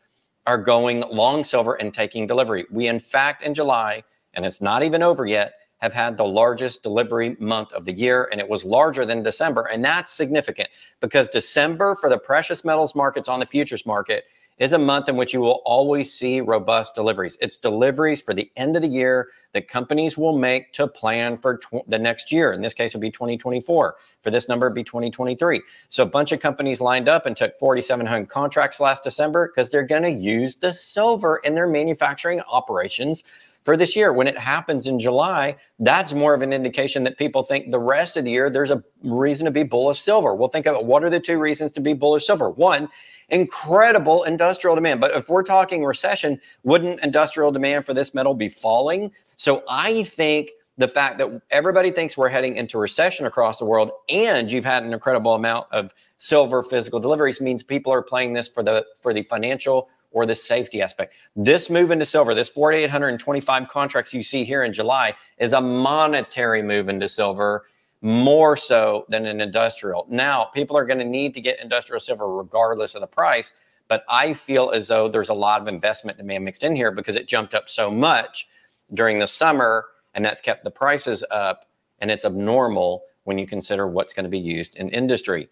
are 0.48 0.58
going 0.58 1.02
long 1.12 1.44
silver 1.44 1.74
and 1.74 1.94
taking 1.94 2.26
delivery. 2.26 2.66
We, 2.72 2.88
in 2.88 2.98
fact, 2.98 3.42
in 3.42 3.54
July, 3.54 4.06
and 4.34 4.46
it's 4.46 4.62
not 4.62 4.84
even 4.84 5.04
over 5.04 5.26
yet, 5.26 5.56
have 5.80 5.92
had 5.92 6.16
the 6.16 6.24
largest 6.24 6.82
delivery 6.82 7.36
month 7.42 7.74
of 7.74 7.84
the 7.84 7.92
year, 7.92 8.30
and 8.32 8.40
it 8.40 8.48
was 8.48 8.64
larger 8.64 9.06
than 9.06 9.22
December. 9.22 9.68
And 9.70 9.84
that's 9.84 10.10
significant 10.10 10.70
because 11.02 11.28
December 11.28 11.94
for 11.96 12.10
the 12.10 12.18
precious 12.18 12.64
metals 12.64 12.96
markets 12.96 13.28
on 13.28 13.42
the 13.42 13.46
futures 13.46 13.86
market 13.86 14.24
is 14.64 14.72
a 14.72 14.80
month 14.80 15.10
in 15.10 15.18
which 15.18 15.34
you 15.34 15.42
will 15.42 15.62
always 15.66 16.14
see 16.14 16.40
robust 16.40 16.96
deliveries. 16.96 17.38
It's 17.42 17.58
deliveries 17.58 18.22
for 18.22 18.34
the 18.34 18.50
end 18.56 18.78
of 18.78 18.82
the 18.82 18.88
year 18.88 19.28
that 19.52 19.68
companies 19.68 20.18
will 20.18 20.38
make 20.38 20.72
to 20.72 20.88
plan 20.88 21.36
for 21.36 21.58
tw- 21.58 21.86
the 21.86 22.00
next 22.00 22.32
year. 22.32 22.54
In 22.54 22.62
this 22.62 22.74
case, 22.74 22.94
it 22.94 22.98
would 22.98 23.02
be 23.02 23.12
2024. 23.12 23.96
For 24.22 24.32
this 24.32 24.48
number, 24.48 24.68
it'd 24.68 24.76
be 24.76 24.84
2023. 24.86 25.62
So 25.90 26.04
a 26.04 26.06
bunch 26.06 26.32
of 26.32 26.40
companies 26.40 26.80
lined 26.80 27.10
up 27.10 27.26
and 27.26 27.36
took 27.36 27.60
4,700 27.60 28.30
contracts 28.30 28.80
last 28.80 29.04
December 29.04 29.50
because 29.50 29.70
they're 29.70 29.84
going 29.84 30.04
to 30.04 30.12
use 30.12 30.56
the 30.56 30.74
silver 30.74 31.42
in 31.44 31.56
their 31.56 31.68
manufacturing 31.68 32.40
operations 32.50 33.26
for 33.64 33.78
this 33.78 33.96
year. 33.96 34.14
When 34.14 34.28
it 34.28 34.38
happens 34.38 34.88
in 34.88 35.00
July, 35.00 35.56
that's 35.80 36.14
more 36.14 36.34
of 36.34 36.42
an 36.42 36.54
indication 36.54 37.04
that 37.04 37.18
people 37.18 37.44
think 37.44 37.72
the 37.72 37.80
rest 37.80 38.18
of 38.18 38.26
the 38.26 38.32
year 38.32 38.50
there's 38.50 38.72
a 38.72 38.84
reason 39.04 39.46
to 39.46 39.52
be 39.52 39.64
bullish 39.64 40.00
silver. 40.00 40.36
We'll 40.36 40.50
think 40.50 40.66
about 40.66 40.86
what 40.86 41.04
are 41.04 41.10
the 41.10 41.20
two 41.20 41.40
reasons 41.40 41.72
to 41.74 41.82
be 41.82 41.94
bullish 41.94 42.26
silver. 42.26 42.50
One, 42.50 42.90
incredible 43.30 44.24
industrial 44.24 44.76
demand. 44.76 45.02
But 45.02 45.12
if 45.12 45.30
we're 45.30 45.44
talking 45.44 45.84
recession, 45.84 46.40
wouldn't 46.64 47.00
industrial 47.02 47.52
demand 47.52 47.86
for 47.86 47.94
this 47.94 48.14
metal 48.14 48.34
be 48.34 48.50
falling? 48.50 49.12
So 49.38 49.64
I 49.70 50.04
think 50.04 50.52
the 50.78 50.88
fact 50.88 51.20
that 51.20 51.42
everybody 51.52 51.92
thinks 51.92 52.18
we're 52.18 52.30
heading 52.30 52.56
into 52.56 52.80
recession 52.80 53.26
across 53.26 53.60
the 53.60 53.66
world 53.66 53.92
and 54.10 54.52
you've 54.52 54.66
had 54.66 54.84
an 54.84 54.92
incredible 54.92 55.36
amount 55.36 55.68
of 55.72 55.94
silver 56.18 56.64
physical 56.64 57.00
deliveries 57.00 57.40
means 57.40 57.62
people 57.62 57.94
are 57.94 58.02
playing 58.02 58.34
this 58.34 58.48
for 58.48 58.64
the 58.64 58.86
for 59.00 59.14
the 59.14 59.22
financial 59.22 59.90
or 60.14 60.26
the 60.26 60.36
safety 60.36 60.82
aspect. 60.82 61.16
This 61.36 61.70
move 61.70 61.92
into 61.92 62.06
silver, 62.06 62.34
this 62.34 62.50
4,825 62.50 63.68
contracts 63.68 64.14
you 64.14 64.24
see 64.24 64.44
here 64.44 64.64
in 64.64 64.72
July, 64.72 65.14
is 65.38 65.52
a 65.52 65.60
monetary 65.60 66.62
move 66.62 66.88
into 66.88 67.10
silver 67.10 67.66
more 68.02 68.56
so 68.56 69.06
than 69.10 69.26
an 69.26 69.42
industrial. 69.42 70.06
Now, 70.10 70.46
people 70.46 70.78
are 70.78 70.86
going 70.86 71.00
to 71.00 71.06
need 71.06 71.34
to 71.34 71.42
get 71.42 71.62
industrial 71.62 72.00
silver 72.00 72.28
regardless 72.28 72.96
of 72.96 73.02
the 73.02 73.08
price, 73.08 73.52
but 73.88 74.04
I 74.10 74.34
feel 74.34 74.72
as 74.72 74.88
though 74.88 75.08
there's 75.08 75.30
a 75.30 75.34
lot 75.34 75.62
of 75.62 75.68
investment 75.68 76.18
demand 76.18 76.46
mixed 76.46 76.64
in 76.64 76.76
here 76.76 76.92
because 76.92 77.16
it 77.16 77.28
jumped 77.28 77.54
up 77.54 77.68
so 77.68 77.90
much 77.90 78.48
during 78.94 79.20
the 79.20 79.28
summer 79.28 79.86
and 80.14 80.24
that's 80.24 80.42
kept 80.42 80.64
the 80.64 80.72
prices 80.72 81.24
up 81.32 81.66
and 82.00 82.12
it's 82.12 82.26
abnormal 82.26 83.04
when 83.24 83.38
you 83.38 83.48
consider 83.48 83.88
what's 83.88 84.14
going 84.14 84.26
to 84.26 84.30
be 84.30 84.40
used 84.40 84.76
in 84.76 84.90
industry. 84.90 85.50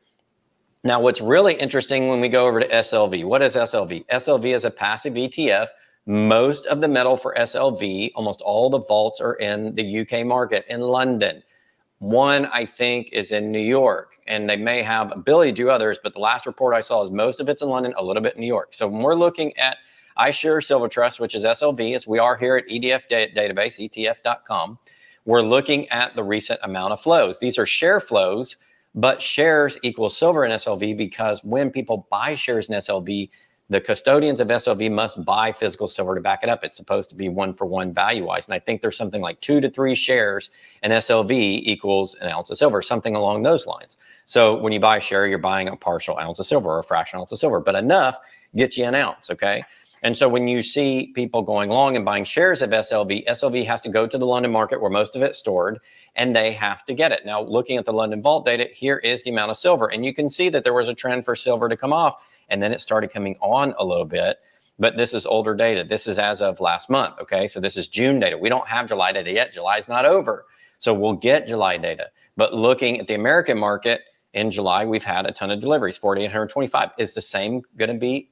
Now, 0.84 1.00
what's 1.00 1.22
really 1.22 1.54
interesting 1.54 2.08
when 2.08 2.22
we 2.22 2.28
go 2.28 2.48
over 2.48 2.60
to 2.60 2.68
SLV, 2.68 3.24
what 3.26 3.44
is 3.44 3.56
SLV? 3.56 4.04
SLV 4.08 4.46
is 4.46 4.66
a 4.66 4.72
passive 4.72 5.14
ETF. 5.14 5.68
Most 6.08 6.66
of 6.66 6.82
the 6.82 6.88
metal 6.88 7.16
for 7.16 7.36
SLV, 7.38 8.12
almost 8.16 8.42
all 8.42 8.72
the 8.72 8.80
vaults 8.80 9.22
are 9.22 9.36
in 9.36 9.76
the 9.76 10.00
UK 10.00 10.26
market 10.26 10.66
in 10.70 10.82
London. 10.82 11.44
One, 12.00 12.48
I 12.48 12.66
think, 12.66 13.10
is 13.12 13.32
in 13.32 13.52
New 13.52 13.60
York, 13.60 14.16
and 14.26 14.50
they 14.50 14.58
may 14.58 14.82
have 14.82 15.12
ability 15.12 15.52
to 15.52 15.56
do 15.56 15.70
others, 15.70 16.00
but 16.02 16.14
the 16.14 16.20
last 16.20 16.48
report 16.48 16.74
I 16.74 16.80
saw 16.80 17.04
is 17.04 17.12
most 17.12 17.40
of 17.40 17.48
it's 17.48 17.62
in 17.62 17.70
London, 17.70 17.94
a 17.96 18.04
little 18.04 18.24
bit 18.24 18.34
in 18.34 18.42
New 18.42 18.48
York. 18.48 18.74
So 18.74 18.88
when 18.88 19.04
we're 19.04 19.14
looking 19.14 19.56
at 19.58 19.78
iShares 20.18 20.64
Silver 20.64 20.88
Trust, 20.88 21.20
which 21.20 21.36
is 21.36 21.46
SLV, 21.46 21.96
as 21.96 22.08
we 22.08 22.18
are 22.18 22.36
here 22.36 22.58
at 22.58 22.68
ETF 22.68 23.08
database, 23.08 23.88
ETF.com, 23.88 24.80
we're 25.26 25.44
looking 25.44 25.88
at 25.90 26.16
the 26.16 26.24
recent 26.24 26.60
amount 26.64 26.94
of 26.94 27.00
flows. 27.00 27.40
These 27.40 27.60
are 27.60 27.68
share 27.68 28.00
flows 28.00 28.58
but 28.96 29.22
shares 29.22 29.78
equals 29.84 30.18
silver 30.18 30.46
in 30.46 30.52
SLV 30.52 30.98
because 30.98 31.44
when 31.44 31.72
people 31.72 32.08
buy 32.10 32.36
shares 32.36 32.70
in 32.70 32.76
SLV, 32.76 33.30
the 33.70 33.80
custodians 33.80 34.42
of 34.42 34.50
SLV 34.50 34.92
must 34.92 35.24
buy 35.24 35.54
physical 35.54 35.88
silver 35.88 36.14
to 36.14 36.20
back 36.20 36.44
it 36.44 36.50
up. 36.50 36.66
It's 36.66 36.76
supposed 36.76 37.10
to 37.12 37.16
be 37.16 37.30
one 37.30 37.54
for 37.54 37.66
one 37.66 37.94
value 37.94 38.26
wise. 38.26 38.46
And 38.46 38.54
I 38.54 38.60
think 38.60 38.82
there's 38.82 38.98
something 38.98 39.22
like 39.22 39.40
two 39.40 39.62
to 39.62 39.70
three 39.70 39.96
shares 39.96 40.50
in 40.84 40.92
SLV 40.92 41.32
equals 41.32 42.16
an 42.16 42.28
ounce 42.30 42.50
of 42.50 42.58
silver, 42.58 42.82
something 42.82 43.16
along 43.16 43.44
those 43.44 43.66
lines. 43.66 43.96
So 44.26 44.58
when 44.58 44.74
you 44.74 44.82
buy 44.82 44.98
a 44.98 45.02
share, 45.02 45.26
you're 45.26 45.38
buying 45.38 45.70
a 45.70 45.78
partial 45.78 46.18
ounce 46.20 46.40
of 46.40 46.46
silver 46.46 46.70
or 46.70 46.80
a 46.80 46.84
fraction 46.84 47.18
ounce 47.20 47.32
of 47.32 47.40
silver, 47.40 47.62
but 47.62 47.76
enough 47.76 48.20
gets 48.58 48.78
you 48.78 48.84
an 48.84 48.96
ounce. 48.96 49.30
Okay. 49.30 49.64
And 50.03 50.17
so 50.17 50.27
when 50.27 50.48
you 50.48 50.62
see 50.63 51.12
people 51.13 51.43
going 51.43 51.70
long 51.70 51.96
and 51.96 52.03
buying 52.03 52.24
shares 52.24 52.62
of 52.62 52.72
SLV, 52.72 53.25
SLV 53.25 53.65
has 53.65 53.81
to 53.81 53.89
go 53.89 54.08
to 54.08 54.17
the 54.17 54.25
London 54.25 54.51
market 54.51 54.81
where 54.81 54.89
most 54.89 55.15
of 55.15 55.22
it's 55.22 55.38
stored 55.38 55.79
and 56.15 56.36
they 56.36 56.53
have 56.53 56.84
to 56.86 56.93
get 56.93 57.12
it. 57.12 57.25
Now, 57.25 57.43
looking 57.43 57.77
at 57.77 57.86
the 57.86 57.93
London 57.93 58.22
Vault 58.22 58.46
data, 58.46 58.67
here 58.74 58.98
is 58.98 59.24
the 59.24 59.29
amount 59.29 59.51
of 59.51 59.58
silver. 59.58 59.88
And 59.88 60.03
you 60.03 60.13
can 60.13 60.27
see 60.27 60.50
that 60.50 60.63
there 60.63 60.74
was 60.74 60.88
a 60.88 60.96
trend 60.96 61.24
for 61.24 61.36
silver 61.36 61.70
to 61.70 61.77
come 61.77 61.93
off 61.93 62.24
and 62.50 62.63
then 62.63 62.72
it 62.74 62.81
started 62.81 63.12
coming 63.12 63.38
on 63.41 63.75
a 63.77 63.86
little 63.86 64.05
bit. 64.05 64.38
but 64.79 64.98
this 64.98 65.13
is 65.13 65.27
older 65.27 65.53
data. 65.53 65.84
This 65.84 66.08
is 66.08 66.17
as 66.17 66.41
of 66.41 66.60
last 66.60 66.89
month. 66.89 67.13
Okay. 67.22 67.48
So 67.48 67.60
this 67.60 67.77
is 67.77 67.88
June 67.88 68.20
data. 68.20 68.38
We 68.38 68.50
don't 68.50 68.67
have 68.67 68.88
July 68.88 69.12
data 69.12 69.31
yet. 69.31 69.53
July's 69.53 69.88
not 69.88 70.05
over. 70.05 70.46
So 70.79 70.91
we'll 70.93 71.13
get 71.13 71.48
July 71.48 71.77
data. 71.77 72.10
But 72.36 72.55
looking 72.55 73.00
at 73.00 73.08
the 73.08 73.13
American 73.13 73.60
market 73.60 74.01
in 74.34 74.50
July, 74.50 74.86
we've 74.86 75.03
had 75.03 75.27
a 75.27 75.31
ton 75.31 75.51
of 75.51 75.60
deliveries, 75.60 76.00
4,825. 76.00 76.89
Is 76.98 77.13
the 77.13 77.22
same 77.22 77.62
going 77.77 77.91
to 77.91 77.98
be 77.98 78.31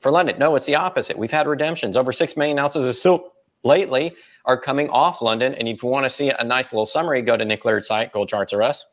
for 0.00 0.10
London? 0.10 0.38
No, 0.38 0.54
it's 0.56 0.66
the 0.66 0.74
opposite. 0.74 1.18
We've 1.18 1.30
had 1.30 1.46
redemptions. 1.46 1.96
Over 1.96 2.12
6 2.12 2.36
million 2.36 2.58
ounces 2.58 2.86
of 2.86 2.94
silver 2.94 3.24
lately 3.64 4.14
are 4.44 4.58
coming 4.58 4.88
off 4.90 5.20
London. 5.20 5.54
And 5.54 5.68
if 5.68 5.82
you 5.82 5.88
want 5.88 6.04
to 6.04 6.10
see 6.10 6.30
a 6.30 6.44
nice 6.44 6.72
little 6.72 6.86
summary, 6.86 7.22
go 7.22 7.36
to 7.36 7.44
Nick 7.44 7.64
Laird's 7.64 7.86
site, 7.86 8.12
Gold 8.12 8.28
Charts 8.28 8.52
R 8.52 8.62
Us. 8.62 8.86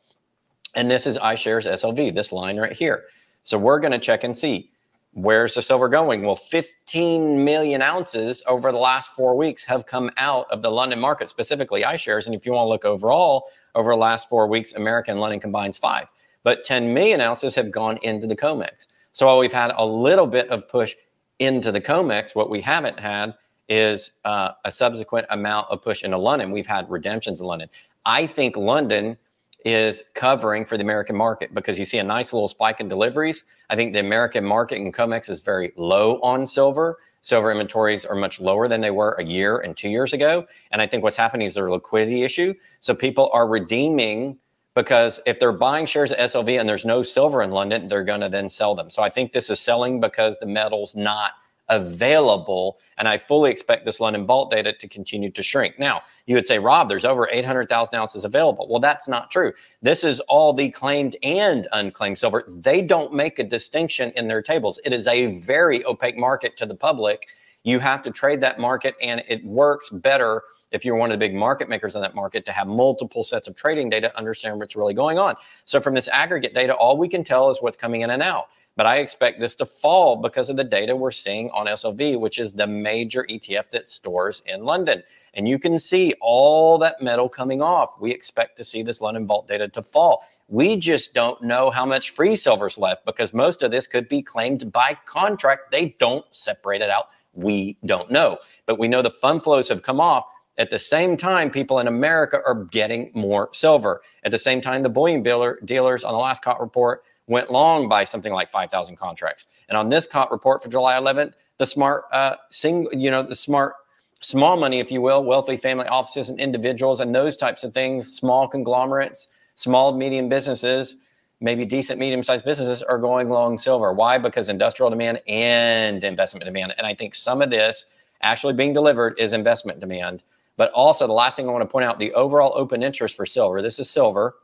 And 0.74 0.90
this 0.90 1.06
is 1.06 1.18
iShares 1.18 1.70
SLV, 1.70 2.14
this 2.14 2.32
line 2.32 2.58
right 2.58 2.72
here. 2.72 3.04
So 3.42 3.58
we're 3.58 3.80
going 3.80 3.92
to 3.92 3.98
check 3.98 4.24
and 4.24 4.36
see 4.36 4.70
where's 5.12 5.54
the 5.54 5.62
silver 5.62 5.88
going? 5.88 6.22
Well, 6.22 6.36
15 6.36 7.42
million 7.42 7.80
ounces 7.80 8.42
over 8.46 8.70
the 8.70 8.78
last 8.78 9.12
four 9.12 9.34
weeks 9.34 9.64
have 9.64 9.86
come 9.86 10.10
out 10.18 10.46
of 10.50 10.60
the 10.60 10.70
London 10.70 11.00
market, 11.00 11.30
specifically 11.30 11.82
iShares. 11.82 12.26
And 12.26 12.34
if 12.34 12.44
you 12.44 12.52
want 12.52 12.66
to 12.66 12.68
look 12.68 12.84
overall, 12.84 13.44
over 13.74 13.92
the 13.92 13.98
last 13.98 14.28
four 14.28 14.46
weeks, 14.46 14.74
American 14.74 15.18
London 15.18 15.40
combines 15.40 15.78
five. 15.78 16.08
But 16.42 16.64
10 16.64 16.92
million 16.92 17.22
ounces 17.22 17.54
have 17.54 17.70
gone 17.70 17.98
into 18.02 18.26
the 18.26 18.36
COMEX. 18.36 18.86
So 19.16 19.24
while 19.24 19.38
we've 19.38 19.50
had 19.50 19.72
a 19.74 19.86
little 19.86 20.26
bit 20.26 20.50
of 20.50 20.68
push 20.68 20.94
into 21.38 21.72
the 21.72 21.80
COMEX, 21.80 22.34
what 22.34 22.50
we 22.50 22.60
haven't 22.60 23.00
had 23.00 23.32
is 23.66 24.12
uh, 24.26 24.50
a 24.66 24.70
subsequent 24.70 25.26
amount 25.30 25.68
of 25.70 25.80
push 25.80 26.04
into 26.04 26.18
London. 26.18 26.50
We've 26.50 26.66
had 26.66 26.90
redemptions 26.90 27.40
in 27.40 27.46
London. 27.46 27.70
I 28.04 28.26
think 28.26 28.58
London 28.58 29.16
is 29.64 30.04
covering 30.12 30.66
for 30.66 30.76
the 30.76 30.82
American 30.82 31.16
market 31.16 31.54
because 31.54 31.78
you 31.78 31.86
see 31.86 31.96
a 31.96 32.04
nice 32.04 32.34
little 32.34 32.46
spike 32.46 32.78
in 32.78 32.90
deliveries. 32.90 33.44
I 33.70 33.74
think 33.74 33.94
the 33.94 34.00
American 34.00 34.44
market 34.44 34.76
in 34.76 34.92
COMEX 34.92 35.30
is 35.30 35.40
very 35.40 35.72
low 35.78 36.20
on 36.20 36.44
silver. 36.44 36.98
Silver 37.22 37.50
inventories 37.50 38.04
are 38.04 38.16
much 38.16 38.38
lower 38.38 38.68
than 38.68 38.82
they 38.82 38.90
were 38.90 39.12
a 39.12 39.24
year 39.24 39.56
and 39.56 39.74
two 39.74 39.88
years 39.88 40.12
ago. 40.12 40.46
And 40.72 40.82
I 40.82 40.86
think 40.86 41.02
what's 41.02 41.16
happening 41.16 41.46
is 41.46 41.56
a 41.56 41.62
liquidity 41.62 42.22
issue. 42.22 42.52
So 42.80 42.94
people 42.94 43.30
are 43.32 43.48
redeeming 43.48 44.36
because 44.76 45.20
if 45.26 45.40
they're 45.40 45.50
buying 45.50 45.86
shares 45.86 46.12
of 46.12 46.18
SLV 46.18 46.60
and 46.60 46.68
there's 46.68 46.84
no 46.84 47.02
silver 47.02 47.42
in 47.42 47.50
London, 47.50 47.88
they're 47.88 48.04
going 48.04 48.20
to 48.20 48.28
then 48.28 48.48
sell 48.48 48.76
them. 48.76 48.90
So 48.90 49.02
I 49.02 49.08
think 49.10 49.32
this 49.32 49.50
is 49.50 49.58
selling 49.58 49.98
because 49.98 50.36
the 50.38 50.46
metal's 50.46 50.94
not– 50.94 51.32
available. 51.68 52.78
And 52.98 53.08
I 53.08 53.18
fully 53.18 53.50
expect 53.50 53.84
this 53.84 54.00
London 54.00 54.26
Vault 54.26 54.50
data 54.50 54.72
to 54.72 54.88
continue 54.88 55.30
to 55.30 55.42
shrink. 55.42 55.78
Now, 55.78 56.02
you 56.26 56.34
would 56.34 56.46
say, 56.46 56.58
Rob, 56.58 56.88
there's 56.88 57.04
over 57.04 57.28
800,000 57.30 57.94
ounces 57.94 58.24
available. 58.24 58.66
Well, 58.68 58.80
that's 58.80 59.08
not 59.08 59.30
true. 59.30 59.52
This 59.82 60.04
is 60.04 60.20
all 60.20 60.52
the 60.52 60.70
claimed 60.70 61.16
and 61.22 61.66
unclaimed 61.72 62.18
silver. 62.18 62.44
They 62.48 62.82
don't 62.82 63.12
make 63.12 63.38
a 63.38 63.44
distinction 63.44 64.12
in 64.16 64.28
their 64.28 64.42
tables. 64.42 64.78
It 64.84 64.92
is 64.92 65.06
a 65.06 65.38
very 65.40 65.84
opaque 65.84 66.16
market 66.16 66.56
to 66.58 66.66
the 66.66 66.74
public. 66.74 67.28
You 67.66 67.80
have 67.80 68.00
to 68.02 68.12
trade 68.12 68.40
that 68.42 68.60
market, 68.60 68.94
and 69.02 69.24
it 69.26 69.44
works 69.44 69.90
better 69.90 70.44
if 70.70 70.84
you're 70.84 70.94
one 70.94 71.10
of 71.10 71.14
the 71.14 71.18
big 71.18 71.34
market 71.34 71.68
makers 71.68 71.96
in 71.96 72.00
that 72.00 72.14
market 72.14 72.44
to 72.44 72.52
have 72.52 72.68
multiple 72.68 73.24
sets 73.24 73.48
of 73.48 73.56
trading 73.56 73.90
data, 73.90 74.16
understand 74.16 74.60
what's 74.60 74.76
really 74.76 74.94
going 74.94 75.18
on. 75.18 75.34
So, 75.64 75.80
from 75.80 75.92
this 75.92 76.06
aggregate 76.06 76.54
data, 76.54 76.74
all 76.74 76.96
we 76.96 77.08
can 77.08 77.24
tell 77.24 77.50
is 77.50 77.60
what's 77.60 77.76
coming 77.76 78.02
in 78.02 78.10
and 78.10 78.22
out. 78.22 78.46
But 78.76 78.86
I 78.86 78.98
expect 78.98 79.40
this 79.40 79.56
to 79.56 79.66
fall 79.66 80.14
because 80.14 80.48
of 80.48 80.56
the 80.56 80.62
data 80.62 80.94
we're 80.94 81.10
seeing 81.10 81.50
on 81.50 81.66
SLV, 81.66 82.20
which 82.20 82.38
is 82.38 82.52
the 82.52 82.68
major 82.68 83.26
ETF 83.28 83.70
that 83.70 83.88
stores 83.88 84.42
in 84.46 84.64
London. 84.64 85.02
And 85.34 85.48
you 85.48 85.58
can 85.58 85.78
see 85.78 86.12
all 86.20 86.78
that 86.78 87.02
metal 87.02 87.28
coming 87.28 87.62
off. 87.62 87.98
We 87.98 88.12
expect 88.12 88.56
to 88.58 88.64
see 88.64 88.82
this 88.82 89.00
London 89.00 89.26
Vault 89.26 89.48
data 89.48 89.66
to 89.68 89.82
fall. 89.82 90.24
We 90.46 90.76
just 90.76 91.14
don't 91.14 91.42
know 91.42 91.70
how 91.70 91.86
much 91.86 92.10
free 92.10 92.36
silver's 92.36 92.78
left 92.78 93.06
because 93.06 93.34
most 93.34 93.62
of 93.62 93.70
this 93.72 93.86
could 93.86 94.08
be 94.08 94.22
claimed 94.22 94.70
by 94.70 94.96
contract. 95.06 95.72
They 95.72 95.96
don't 95.98 96.24
separate 96.30 96.82
it 96.82 96.90
out. 96.90 97.06
We 97.36 97.76
don't 97.84 98.10
know. 98.10 98.38
But 98.66 98.78
we 98.78 98.88
know 98.88 99.02
the 99.02 99.10
fund 99.10 99.42
flows 99.42 99.68
have 99.68 99.82
come 99.82 100.00
off. 100.00 100.24
At 100.58 100.70
the 100.70 100.78
same 100.78 101.16
time, 101.18 101.50
people 101.50 101.78
in 101.78 101.86
America 101.86 102.40
are 102.46 102.64
getting 102.64 103.10
more 103.14 103.50
silver. 103.52 104.00
At 104.24 104.32
the 104.32 104.38
same 104.38 104.62
time, 104.62 104.82
the 104.82 104.88
bullion 104.88 105.22
dealer, 105.22 105.60
dealers 105.64 106.02
on 106.02 106.14
the 106.14 106.18
last 106.18 106.42
COT 106.42 106.58
report 106.60 107.02
went 107.26 107.50
long 107.50 107.88
by 107.88 108.04
something 108.04 108.32
like 108.32 108.48
5,000 108.48 108.96
contracts. 108.96 109.46
And 109.68 109.76
on 109.76 109.90
this 109.90 110.06
COT 110.06 110.30
report 110.30 110.62
for 110.62 110.70
July 110.70 110.98
11th, 110.98 111.34
the 111.58 111.66
smart, 111.66 112.04
uh, 112.10 112.36
sing, 112.50 112.86
you 112.92 113.10
know, 113.10 113.22
the 113.22 113.34
smart, 113.34 113.74
small 114.20 114.56
money, 114.56 114.80
if 114.80 114.90
you 114.90 115.02
will, 115.02 115.22
wealthy 115.22 115.58
family 115.58 115.86
offices 115.88 116.30
and 116.30 116.40
individuals 116.40 117.00
and 117.00 117.14
those 117.14 117.36
types 117.36 117.62
of 117.62 117.74
things, 117.74 118.14
small 118.14 118.48
conglomerates, 118.48 119.28
small, 119.56 119.92
medium 119.92 120.28
businesses, 120.30 120.96
maybe 121.40 121.64
decent, 121.64 121.98
medium 122.00 122.22
sized 122.22 122.44
businesses 122.44 122.82
are 122.82 122.98
going 122.98 123.28
long 123.28 123.58
silver. 123.58 123.92
Why? 123.92 124.18
Because 124.18 124.48
industrial 124.48 124.90
demand 124.90 125.20
and 125.26 126.02
investment 126.02 126.44
demand. 126.44 126.74
And 126.78 126.86
I 126.86 126.94
think 126.94 127.14
some 127.14 127.42
of 127.42 127.50
this 127.50 127.84
actually 128.22 128.54
being 128.54 128.72
delivered 128.72 129.18
is 129.18 129.32
investment 129.32 129.80
demand. 129.80 130.24
But 130.56 130.72
also, 130.72 131.06
the 131.06 131.12
last 131.12 131.36
thing 131.36 131.48
I 131.48 131.52
want 131.52 131.62
to 131.62 131.68
point 131.68 131.84
out 131.84 131.98
the 131.98 132.12
overall 132.14 132.52
open 132.54 132.82
interest 132.82 133.14
for 133.14 133.26
silver. 133.26 133.60
This 133.60 133.78
is 133.78 133.90
silver 133.90 134.36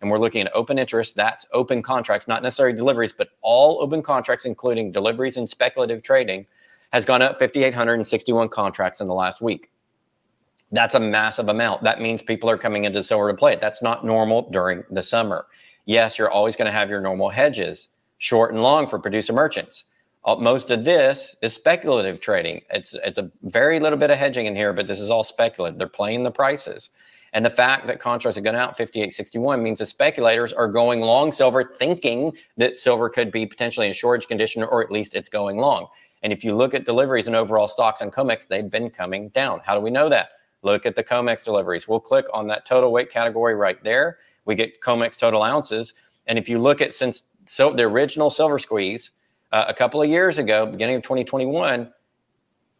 and 0.00 0.10
we're 0.10 0.18
looking 0.18 0.46
at 0.46 0.54
open 0.54 0.78
interest. 0.78 1.16
That's 1.16 1.46
open 1.52 1.82
contracts, 1.82 2.28
not 2.28 2.42
necessarily 2.42 2.76
deliveries, 2.76 3.12
but 3.12 3.30
all 3.40 3.82
open 3.82 4.02
contracts, 4.02 4.44
including 4.44 4.92
deliveries 4.92 5.36
and 5.36 5.48
speculative 5.48 6.02
trading, 6.02 6.46
has 6.92 7.04
gone 7.04 7.20
up 7.20 7.38
5,861 7.38 8.48
contracts 8.48 9.00
in 9.00 9.06
the 9.06 9.14
last 9.14 9.40
week. 9.40 9.70
That's 10.70 10.94
a 10.94 11.00
massive 11.00 11.48
amount. 11.48 11.82
That 11.82 12.00
means 12.00 12.22
people 12.22 12.48
are 12.50 12.58
coming 12.58 12.84
into 12.84 13.02
silver 13.02 13.30
to 13.30 13.36
play 13.36 13.52
it. 13.54 13.60
That's 13.60 13.82
not 13.82 14.04
normal 14.04 14.48
during 14.50 14.84
the 14.90 15.02
summer. 15.02 15.46
Yes, 15.88 16.18
you're 16.18 16.30
always 16.30 16.54
going 16.54 16.66
to 16.66 16.72
have 16.72 16.90
your 16.90 17.00
normal 17.00 17.30
hedges, 17.30 17.88
short 18.18 18.52
and 18.52 18.62
long 18.62 18.86
for 18.86 18.98
producer 18.98 19.32
merchants. 19.32 19.86
Uh, 20.22 20.36
most 20.36 20.70
of 20.70 20.84
this 20.84 21.34
is 21.40 21.54
speculative 21.54 22.20
trading. 22.20 22.60
It's 22.68 22.94
it's 23.02 23.16
a 23.16 23.30
very 23.44 23.80
little 23.80 23.98
bit 23.98 24.10
of 24.10 24.18
hedging 24.18 24.44
in 24.44 24.54
here, 24.54 24.74
but 24.74 24.86
this 24.86 25.00
is 25.00 25.10
all 25.10 25.24
speculative. 25.24 25.78
They're 25.78 25.88
playing 25.88 26.24
the 26.24 26.30
prices. 26.30 26.90
And 27.32 27.42
the 27.42 27.50
fact 27.50 27.86
that 27.86 28.00
contracts 28.00 28.36
have 28.36 28.44
gone 28.44 28.54
out 28.54 28.76
58.61 28.76 29.62
means 29.62 29.78
the 29.78 29.86
speculators 29.86 30.52
are 30.52 30.68
going 30.68 31.00
long 31.00 31.32
silver, 31.32 31.72
thinking 31.78 32.36
that 32.58 32.76
silver 32.76 33.08
could 33.08 33.30
be 33.30 33.46
potentially 33.46 33.86
in 33.86 33.94
shortage 33.94 34.26
condition, 34.28 34.62
or 34.62 34.82
at 34.82 34.92
least 34.92 35.14
it's 35.14 35.30
going 35.30 35.56
long. 35.56 35.86
And 36.22 36.34
if 36.34 36.44
you 36.44 36.54
look 36.54 36.74
at 36.74 36.84
deliveries 36.84 37.28
and 37.28 37.36
overall 37.36 37.68
stocks 37.68 38.02
on 38.02 38.10
COMEX, 38.10 38.46
they've 38.46 38.70
been 38.70 38.90
coming 38.90 39.30
down. 39.30 39.62
How 39.64 39.74
do 39.74 39.80
we 39.80 39.90
know 39.90 40.10
that? 40.10 40.28
Look 40.62 40.86
at 40.86 40.96
the 40.96 41.04
COMEX 41.04 41.44
deliveries. 41.44 41.86
We'll 41.86 42.00
click 42.00 42.26
on 42.34 42.48
that 42.48 42.66
total 42.66 42.92
weight 42.92 43.10
category 43.10 43.54
right 43.54 43.82
there. 43.84 44.18
We 44.44 44.54
get 44.54 44.80
COMEX 44.80 45.18
total 45.18 45.42
ounces. 45.42 45.94
And 46.26 46.38
if 46.38 46.48
you 46.48 46.58
look 46.58 46.80
at 46.80 46.92
since 46.92 47.24
so 47.44 47.72
the 47.72 47.84
original 47.84 48.30
silver 48.30 48.58
squeeze 48.58 49.10
uh, 49.52 49.64
a 49.68 49.74
couple 49.74 50.02
of 50.02 50.08
years 50.08 50.38
ago, 50.38 50.66
beginning 50.66 50.96
of 50.96 51.02
2021, 51.02 51.90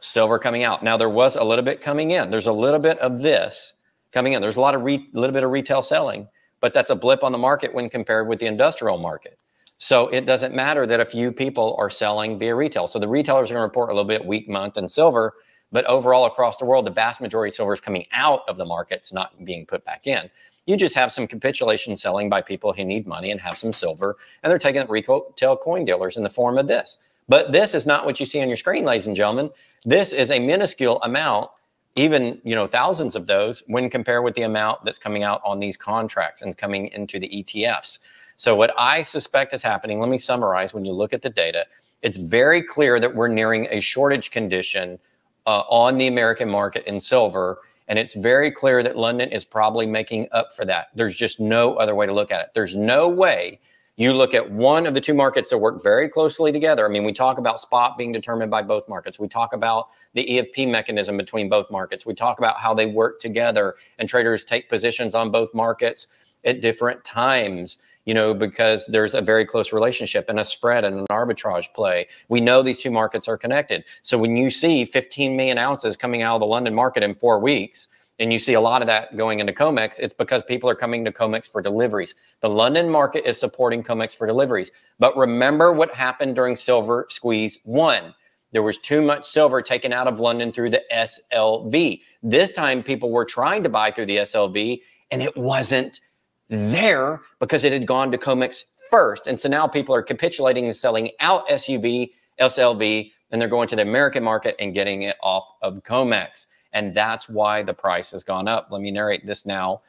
silver 0.00 0.38
coming 0.38 0.64
out. 0.64 0.82
Now 0.82 0.96
there 0.96 1.08
was 1.08 1.36
a 1.36 1.44
little 1.44 1.64
bit 1.64 1.80
coming 1.80 2.10
in. 2.10 2.30
There's 2.30 2.46
a 2.46 2.52
little 2.52 2.78
bit 2.78 2.98
of 2.98 3.20
this 3.20 3.74
coming 4.12 4.34
in. 4.34 4.42
There's 4.42 4.56
a 4.56 4.60
lot 4.60 4.74
of 4.74 4.82
re- 4.82 5.08
little 5.12 5.32
bit 5.32 5.44
of 5.44 5.50
retail 5.50 5.82
selling, 5.82 6.28
but 6.60 6.74
that's 6.74 6.90
a 6.90 6.94
blip 6.94 7.24
on 7.24 7.32
the 7.32 7.38
market 7.38 7.74
when 7.74 7.88
compared 7.88 8.28
with 8.28 8.38
the 8.38 8.46
industrial 8.46 8.98
market. 8.98 9.38
So 9.78 10.08
it 10.08 10.26
doesn't 10.26 10.54
matter 10.54 10.86
that 10.86 11.00
a 11.00 11.04
few 11.04 11.32
people 11.32 11.76
are 11.78 11.88
selling 11.88 12.38
via 12.38 12.54
retail. 12.54 12.86
So 12.86 12.98
the 12.98 13.08
retailers 13.08 13.50
are 13.50 13.54
going 13.54 13.62
to 13.62 13.68
report 13.68 13.90
a 13.90 13.92
little 13.92 14.08
bit 14.08 14.24
weak 14.24 14.48
month 14.48 14.76
in 14.76 14.88
silver, 14.88 15.34
but 15.72 15.84
overall 15.86 16.26
across 16.26 16.58
the 16.58 16.64
world, 16.64 16.86
the 16.86 16.90
vast 16.90 17.20
majority 17.20 17.50
of 17.50 17.54
silver 17.54 17.72
is 17.72 17.80
coming 17.80 18.06
out 18.12 18.42
of 18.48 18.56
the 18.56 18.64
markets, 18.64 19.12
not 19.12 19.44
being 19.44 19.66
put 19.66 19.84
back 19.84 20.06
in. 20.06 20.30
You 20.66 20.76
just 20.76 20.94
have 20.94 21.10
some 21.12 21.26
capitulation 21.26 21.96
selling 21.96 22.28
by 22.28 22.42
people 22.42 22.72
who 22.72 22.84
need 22.84 23.06
money 23.06 23.30
and 23.30 23.40
have 23.40 23.56
some 23.56 23.72
silver, 23.72 24.16
and 24.42 24.50
they're 24.50 24.58
taking 24.58 24.82
it 24.82 24.90
retail 24.90 25.56
coin 25.56 25.84
dealers 25.84 26.16
in 26.16 26.22
the 26.22 26.30
form 26.30 26.58
of 26.58 26.68
this. 26.68 26.98
But 27.28 27.52
this 27.52 27.74
is 27.74 27.86
not 27.86 28.06
what 28.06 28.20
you 28.20 28.26
see 28.26 28.40
on 28.40 28.48
your 28.48 28.56
screen, 28.56 28.84
ladies 28.84 29.06
and 29.06 29.16
gentlemen. 29.16 29.50
This 29.84 30.12
is 30.12 30.30
a 30.30 30.38
minuscule 30.38 31.00
amount 31.02 31.50
even 31.98 32.40
you 32.44 32.54
know 32.54 32.66
thousands 32.66 33.16
of 33.16 33.26
those 33.26 33.62
when 33.66 33.90
compared 33.90 34.22
with 34.22 34.34
the 34.34 34.42
amount 34.42 34.84
that's 34.84 34.98
coming 34.98 35.24
out 35.24 35.40
on 35.44 35.58
these 35.58 35.76
contracts 35.76 36.42
and 36.42 36.56
coming 36.56 36.86
into 36.88 37.18
the 37.18 37.28
ETFs. 37.28 37.98
So 38.36 38.54
what 38.54 38.72
I 38.78 39.02
suspect 39.02 39.52
is 39.52 39.62
happening, 39.62 39.98
let 39.98 40.08
me 40.08 40.18
summarize 40.18 40.72
when 40.72 40.84
you 40.84 40.92
look 40.92 41.12
at 41.12 41.22
the 41.22 41.30
data, 41.30 41.66
it's 42.02 42.16
very 42.16 42.62
clear 42.62 43.00
that 43.00 43.16
we're 43.16 43.26
nearing 43.26 43.66
a 43.70 43.80
shortage 43.80 44.30
condition 44.30 45.00
uh, 45.48 45.64
on 45.68 45.98
the 45.98 46.06
American 46.06 46.48
market 46.48 46.84
in 46.86 47.00
silver 47.00 47.58
and 47.88 47.98
it's 47.98 48.14
very 48.14 48.50
clear 48.50 48.82
that 48.82 48.96
London 48.96 49.30
is 49.32 49.44
probably 49.44 49.86
making 49.86 50.28
up 50.32 50.52
for 50.54 50.66
that. 50.66 50.88
There's 50.94 51.16
just 51.16 51.40
no 51.40 51.74
other 51.76 51.94
way 51.94 52.04
to 52.04 52.12
look 52.12 52.30
at 52.30 52.42
it. 52.42 52.48
There's 52.54 52.76
no 52.76 53.08
way 53.08 53.58
you 53.96 54.12
look 54.12 54.32
at 54.32 54.48
one 54.48 54.86
of 54.86 54.94
the 54.94 55.00
two 55.00 55.14
markets 55.14 55.50
that 55.50 55.58
work 55.58 55.82
very 55.82 56.08
closely 56.08 56.52
together. 56.52 56.86
I 56.86 56.88
mean, 56.88 57.02
we 57.02 57.12
talk 57.12 57.38
about 57.38 57.58
spot 57.58 57.98
being 57.98 58.12
determined 58.12 58.48
by 58.50 58.62
both 58.62 58.88
markets. 58.88 59.18
We 59.18 59.26
talk 59.26 59.52
about 59.52 59.88
the 60.14 60.24
EFP 60.24 60.70
mechanism 60.70 61.16
between 61.16 61.48
both 61.48 61.68
markets. 61.70 62.06
We 62.06 62.14
talk 62.14 62.38
about 62.38 62.58
how 62.58 62.74
they 62.74 62.86
work 62.86 63.18
together 63.18 63.74
and 63.98 64.08
traders 64.08 64.44
take 64.44 64.68
positions 64.68 65.16
on 65.16 65.32
both 65.32 65.52
markets 65.52 66.06
at 66.44 66.60
different 66.60 67.02
times, 67.04 67.78
you 68.08 68.14
know, 68.14 68.32
because 68.32 68.86
there's 68.86 69.12
a 69.12 69.20
very 69.20 69.44
close 69.44 69.70
relationship 69.70 70.30
and 70.30 70.40
a 70.40 70.44
spread 70.44 70.82
and 70.82 71.00
an 71.00 71.06
arbitrage 71.10 71.74
play. 71.74 72.06
We 72.30 72.40
know 72.40 72.62
these 72.62 72.80
two 72.80 72.90
markets 72.90 73.28
are 73.28 73.36
connected. 73.36 73.84
So 74.00 74.16
when 74.16 74.34
you 74.34 74.48
see 74.48 74.86
15 74.86 75.36
million 75.36 75.58
ounces 75.58 75.94
coming 75.94 76.22
out 76.22 76.36
of 76.36 76.40
the 76.40 76.46
London 76.46 76.74
market 76.74 77.02
in 77.02 77.12
four 77.12 77.38
weeks, 77.38 77.86
and 78.18 78.32
you 78.32 78.38
see 78.38 78.54
a 78.54 78.62
lot 78.62 78.80
of 78.80 78.86
that 78.86 79.14
going 79.18 79.40
into 79.40 79.52
COMEX, 79.52 79.98
it's 79.98 80.14
because 80.14 80.42
people 80.42 80.70
are 80.70 80.74
coming 80.74 81.04
to 81.04 81.12
COMEX 81.12 81.52
for 81.52 81.60
deliveries. 81.60 82.14
The 82.40 82.48
London 82.48 82.88
market 82.88 83.28
is 83.28 83.38
supporting 83.38 83.82
COMEX 83.82 84.16
for 84.16 84.26
deliveries. 84.26 84.72
But 84.98 85.14
remember 85.14 85.70
what 85.70 85.94
happened 85.94 86.34
during 86.34 86.56
Silver 86.56 87.04
Squeeze 87.10 87.58
1. 87.64 88.14
There 88.52 88.62
was 88.62 88.78
too 88.78 89.02
much 89.02 89.26
silver 89.26 89.60
taken 89.60 89.92
out 89.92 90.08
of 90.08 90.18
London 90.18 90.50
through 90.50 90.70
the 90.70 90.82
SLV. 90.90 92.00
This 92.22 92.52
time, 92.52 92.82
people 92.82 93.10
were 93.10 93.26
trying 93.26 93.62
to 93.64 93.68
buy 93.68 93.90
through 93.90 94.06
the 94.06 94.16
SLV, 94.16 94.80
and 95.10 95.22
it 95.22 95.36
wasn't 95.36 96.00
there 96.48 97.22
because 97.38 97.64
it 97.64 97.72
had 97.72 97.86
gone 97.86 98.10
to 98.12 98.18
COMEX 98.18 98.64
first. 98.90 99.26
And 99.26 99.38
so 99.38 99.48
now 99.48 99.66
people 99.66 99.94
are 99.94 100.02
capitulating 100.02 100.64
and 100.64 100.74
selling 100.74 101.10
out 101.20 101.48
SUV, 101.48 102.10
SLV, 102.40 103.12
and 103.30 103.40
they're 103.40 103.48
going 103.48 103.68
to 103.68 103.76
the 103.76 103.82
American 103.82 104.24
market 104.24 104.56
and 104.58 104.74
getting 104.74 105.02
it 105.02 105.16
off 105.22 105.46
of 105.62 105.82
COMEX. 105.82 106.46
And 106.72 106.94
that's 106.94 107.28
why 107.28 107.62
the 107.62 107.74
price 107.74 108.10
has 108.12 108.22
gone 108.22 108.48
up. 108.48 108.68
Let 108.70 108.80
me 108.80 108.90
narrate 108.90 109.26
this 109.26 109.46
now. 109.46 109.82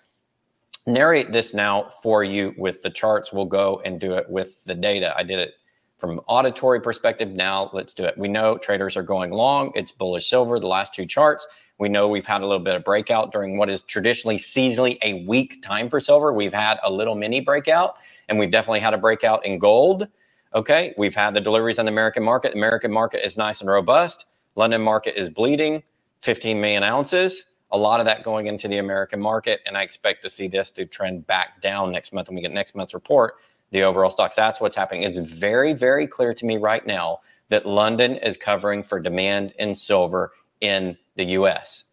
Narrate 0.85 1.31
this 1.31 1.53
now 1.53 1.89
for 2.01 2.23
you 2.23 2.53
with 2.57 2.81
the 2.81 2.89
charts. 2.89 3.31
We'll 3.31 3.45
go 3.45 3.81
and 3.85 3.99
do 3.99 4.13
it 4.13 4.29
with 4.29 4.63
the 4.65 4.75
data. 4.75 5.13
I 5.15 5.23
did 5.23 5.39
it 5.39 5.53
from 5.97 6.21
auditory 6.27 6.79
perspective. 6.81 7.29
Now 7.29 7.69
let's 7.73 7.93
do 7.93 8.05
it. 8.05 8.17
We 8.17 8.29
know 8.29 8.57
traders 8.57 8.95
are 8.95 9.03
going 9.03 9.31
long. 9.31 9.71
It's 9.75 9.91
bullish 9.91 10.27
silver, 10.27 10.59
the 10.59 10.67
last 10.67 10.93
two 10.93 11.05
charts. 11.05 11.45
We 11.79 11.87
know 11.87 12.09
we've 12.09 12.25
had 12.25 12.41
a 12.41 12.45
little 12.45 12.63
bit 12.63 12.75
of 12.75 12.83
breakout 12.83 13.31
during 13.31 13.57
what 13.57 13.69
is 13.69 13.81
traditionally 13.81 14.35
seasonally 14.35 14.97
a 15.01 15.25
weak 15.25 15.61
time 15.61 15.89
for 15.89 16.01
silver. 16.01 16.33
We've 16.33 16.53
had 16.53 16.77
a 16.83 16.91
little 16.91 17.15
mini 17.15 17.39
breakout, 17.39 17.95
and 18.27 18.37
we've 18.37 18.51
definitely 18.51 18.81
had 18.81 18.93
a 18.93 18.97
breakout 18.97 19.45
in 19.45 19.59
gold. 19.59 20.07
Okay, 20.53 20.93
we've 20.97 21.15
had 21.15 21.33
the 21.33 21.41
deliveries 21.41 21.79
on 21.79 21.85
the 21.85 21.91
American 21.91 22.21
market. 22.21 22.51
The 22.51 22.57
American 22.57 22.91
market 22.91 23.25
is 23.25 23.37
nice 23.37 23.61
and 23.61 23.69
robust. 23.69 24.25
London 24.55 24.81
market 24.81 25.17
is 25.17 25.29
bleeding, 25.29 25.83
15 26.21 26.59
million 26.59 26.83
ounces. 26.83 27.45
A 27.71 27.77
lot 27.77 28.01
of 28.01 28.05
that 28.07 28.23
going 28.23 28.47
into 28.47 28.67
the 28.67 28.79
American 28.79 29.21
market, 29.21 29.61
and 29.65 29.77
I 29.77 29.83
expect 29.83 30.21
to 30.23 30.29
see 30.29 30.49
this 30.49 30.71
to 30.71 30.85
trend 30.85 31.27
back 31.27 31.61
down 31.61 31.93
next 31.93 32.11
month 32.11 32.27
when 32.27 32.35
we 32.35 32.41
get 32.41 32.51
next 32.51 32.75
month's 32.75 32.93
report. 32.93 33.35
The 33.71 33.83
overall 33.83 34.09
stocks. 34.09 34.35
That's 34.35 34.59
what's 34.59 34.75
happening. 34.75 35.03
It's 35.03 35.17
very, 35.17 35.73
very 35.73 36.07
clear 36.07 36.33
to 36.33 36.45
me 36.45 36.57
right 36.57 36.85
now 36.85 37.19
that 37.49 37.65
London 37.65 38.15
is 38.15 38.35
covering 38.35 38.83
for 38.83 38.99
demand 38.99 39.53
in 39.59 39.75
silver 39.75 40.31
in 40.61 40.97
the 41.15 41.25
US. 41.25 41.85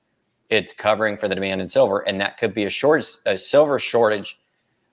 It's 0.49 0.73
covering 0.73 1.17
for 1.17 1.29
the 1.29 1.35
demand 1.35 1.61
in 1.61 1.69
silver, 1.69 2.01
and 2.01 2.21
that 2.21 2.39
could 2.39 2.55
be 2.55 2.65
a 2.65 2.71
short, 2.71 3.05
a 3.27 3.37
silver 3.37 3.79
shortage 3.79 4.39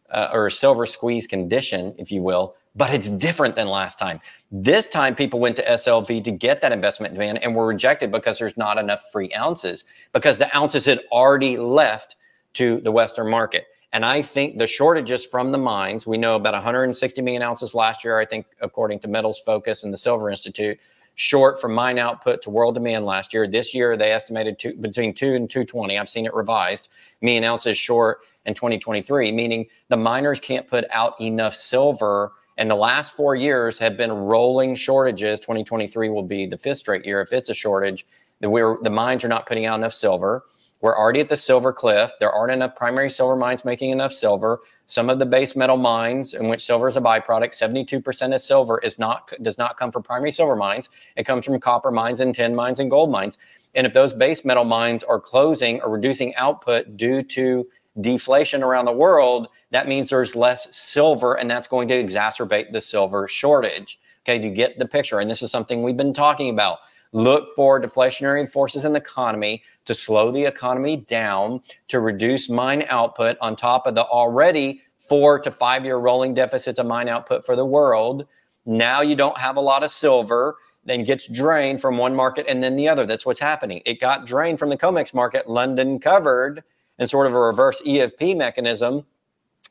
uh, 0.09 0.29
or 0.33 0.47
a 0.47 0.51
silver 0.51 0.85
squeeze 0.85 1.27
condition, 1.27 1.93
if 1.97 2.11
you 2.11 2.21
will. 2.21 2.55
But 2.75 2.91
it's 2.91 3.09
different 3.09 3.55
than 3.55 3.67
last 3.67 3.99
time. 3.99 4.19
This 4.51 4.87
time, 4.87 5.13
people 5.13 5.39
went 5.39 5.55
to 5.57 5.63
SLV 5.63 6.23
to 6.23 6.31
get 6.31 6.61
that 6.61 6.71
investment 6.71 7.13
demand 7.13 7.43
and 7.43 7.55
were 7.55 7.67
rejected 7.67 8.11
because 8.11 8.39
there's 8.39 8.57
not 8.57 8.79
enough 8.79 9.03
free 9.11 9.31
ounces 9.33 9.83
because 10.11 10.39
the 10.39 10.55
ounces 10.57 10.85
had 10.85 10.99
already 11.11 11.55
left 11.55 12.15
to 12.53 12.81
the 12.81 12.91
Western 12.91 13.29
market. 13.29 13.67
And 13.91 14.03
I 14.03 14.23
think 14.23 14.57
the 14.57 14.65
shortages 14.65 15.23
from 15.23 15.51
the 15.51 15.59
mines, 15.59 16.07
we 16.07 16.17
know 16.17 16.35
about 16.35 16.55
160 16.55 17.21
million 17.21 17.43
ounces 17.43 17.75
last 17.75 18.03
year, 18.03 18.17
I 18.17 18.25
think, 18.25 18.47
according 18.59 18.99
to 18.99 19.07
Metals 19.07 19.39
Focus 19.39 19.83
and 19.83 19.93
the 19.93 19.97
Silver 19.97 20.31
Institute 20.31 20.79
short 21.15 21.59
from 21.59 21.73
mine 21.73 21.99
output 21.99 22.41
to 22.41 22.49
world 22.49 22.75
demand 22.75 23.05
last 23.05 23.33
year. 23.33 23.47
This 23.47 23.73
year, 23.73 23.95
they 23.95 24.11
estimated 24.11 24.57
two, 24.59 24.75
between 24.75 25.13
2 25.13 25.33
and 25.33 25.49
220. 25.49 25.97
I've 25.97 26.09
seen 26.09 26.25
it 26.25 26.33
revised. 26.33 26.89
Me 27.21 27.33
Million 27.33 27.43
ounces 27.43 27.77
short 27.77 28.19
in 28.45 28.53
2023, 28.53 29.31
meaning 29.31 29.65
the 29.89 29.97
miners 29.97 30.39
can't 30.39 30.67
put 30.67 30.85
out 30.91 31.19
enough 31.21 31.55
silver. 31.55 32.33
And 32.57 32.69
the 32.69 32.75
last 32.75 33.15
four 33.15 33.35
years 33.35 33.77
have 33.79 33.97
been 33.97 34.11
rolling 34.11 34.75
shortages. 34.75 35.39
2023 35.39 36.09
will 36.09 36.23
be 36.23 36.45
the 36.45 36.57
fifth 36.57 36.79
straight 36.79 37.05
year 37.05 37.21
if 37.21 37.33
it's 37.33 37.49
a 37.49 37.53
shortage. 37.53 38.05
The, 38.41 38.77
the 38.81 38.89
mines 38.89 39.23
are 39.23 39.29
not 39.29 39.47
putting 39.47 39.65
out 39.65 39.79
enough 39.79 39.93
silver. 39.93 40.43
We're 40.81 40.97
already 40.97 41.21
at 41.21 41.29
the 41.29 41.37
silver 41.37 41.71
cliff. 41.71 42.11
There 42.19 42.29
aren't 42.29 42.51
enough 42.51 42.75
primary 42.75 43.09
silver 43.09 43.37
mines 43.37 43.63
making 43.63 43.91
enough 43.91 44.11
silver. 44.11 44.59
Some 44.93 45.09
of 45.09 45.17
the 45.17 45.25
base 45.25 45.55
metal 45.55 45.75
mines 45.75 46.35
in 46.35 46.47
which 46.47 46.61
silver 46.61 46.87
is 46.87 46.97
a 46.97 47.01
byproduct, 47.01 47.49
72% 47.49 48.35
of 48.35 48.39
silver 48.39 48.77
is 48.77 48.99
not 48.99 49.33
does 49.41 49.57
not 49.57 49.75
come 49.75 49.91
from 49.91 50.03
primary 50.03 50.31
silver 50.31 50.55
mines. 50.55 50.87
It 51.15 51.23
comes 51.23 51.47
from 51.47 51.59
copper 51.59 51.89
mines 51.89 52.19
and 52.19 52.35
tin 52.35 52.53
mines 52.53 52.79
and 52.79 52.91
gold 52.91 53.09
mines. 53.09 53.39
And 53.73 53.87
if 53.87 53.93
those 53.95 54.13
base 54.13 54.45
metal 54.45 54.65
mines 54.65 55.01
are 55.01 55.19
closing 55.19 55.81
or 55.81 55.89
reducing 55.89 56.35
output 56.35 56.95
due 56.95 57.23
to 57.23 57.67
deflation 58.01 58.61
around 58.61 58.85
the 58.85 58.91
world, 58.91 59.47
that 59.71 59.87
means 59.87 60.11
there's 60.11 60.35
less 60.35 60.67
silver 60.75 61.39
and 61.39 61.49
that's 61.49 61.67
going 61.67 61.87
to 61.87 61.95
exacerbate 61.95 62.71
the 62.71 62.79
silver 62.79 63.27
shortage. 63.27 63.99
Okay, 64.23 64.37
do 64.37 64.47
you 64.47 64.53
get 64.53 64.77
the 64.77 64.87
picture? 64.87 65.19
And 65.19 65.27
this 65.27 65.41
is 65.41 65.49
something 65.49 65.81
we've 65.81 65.97
been 65.97 66.13
talking 66.13 66.51
about 66.51 66.77
look 67.13 67.47
for 67.55 67.81
deflationary 67.81 68.49
forces 68.49 68.83
in 68.83 68.93
the 68.93 68.99
economy 68.99 69.63
to 69.85 69.93
slow 69.93 70.31
the 70.31 70.43
economy 70.43 70.97
down, 70.97 71.61
to 71.87 71.99
reduce 71.99 72.49
mine 72.49 72.85
output 72.89 73.37
on 73.39 73.55
top 73.55 73.87
of 73.87 73.95
the 73.95 74.03
already 74.03 74.81
four 74.97 75.39
to 75.39 75.51
five 75.51 75.85
year 75.85 75.97
rolling 75.97 76.33
deficits 76.33 76.79
of 76.79 76.85
mine 76.85 77.07
output 77.07 77.45
for 77.45 77.55
the 77.55 77.65
world. 77.65 78.25
Now 78.65 79.01
you 79.01 79.15
don't 79.15 79.37
have 79.37 79.57
a 79.57 79.61
lot 79.61 79.83
of 79.83 79.91
silver, 79.91 80.55
then 80.85 81.03
gets 81.03 81.27
drained 81.27 81.79
from 81.79 81.97
one 81.97 82.15
market 82.15 82.45
and 82.49 82.61
then 82.61 82.75
the 82.75 82.89
other. 82.89 83.05
That's 83.05 83.25
what's 83.25 83.39
happening. 83.39 83.81
It 83.85 83.99
got 84.01 84.25
drained 84.25 84.59
from 84.59 84.69
the 84.69 84.77
COMEX 84.77 85.13
market, 85.13 85.49
London 85.49 85.99
covered, 85.99 86.63
in 86.99 87.07
sort 87.07 87.27
of 87.27 87.33
a 87.33 87.39
reverse 87.39 87.81
EFP 87.81 88.37
mechanism 88.37 89.05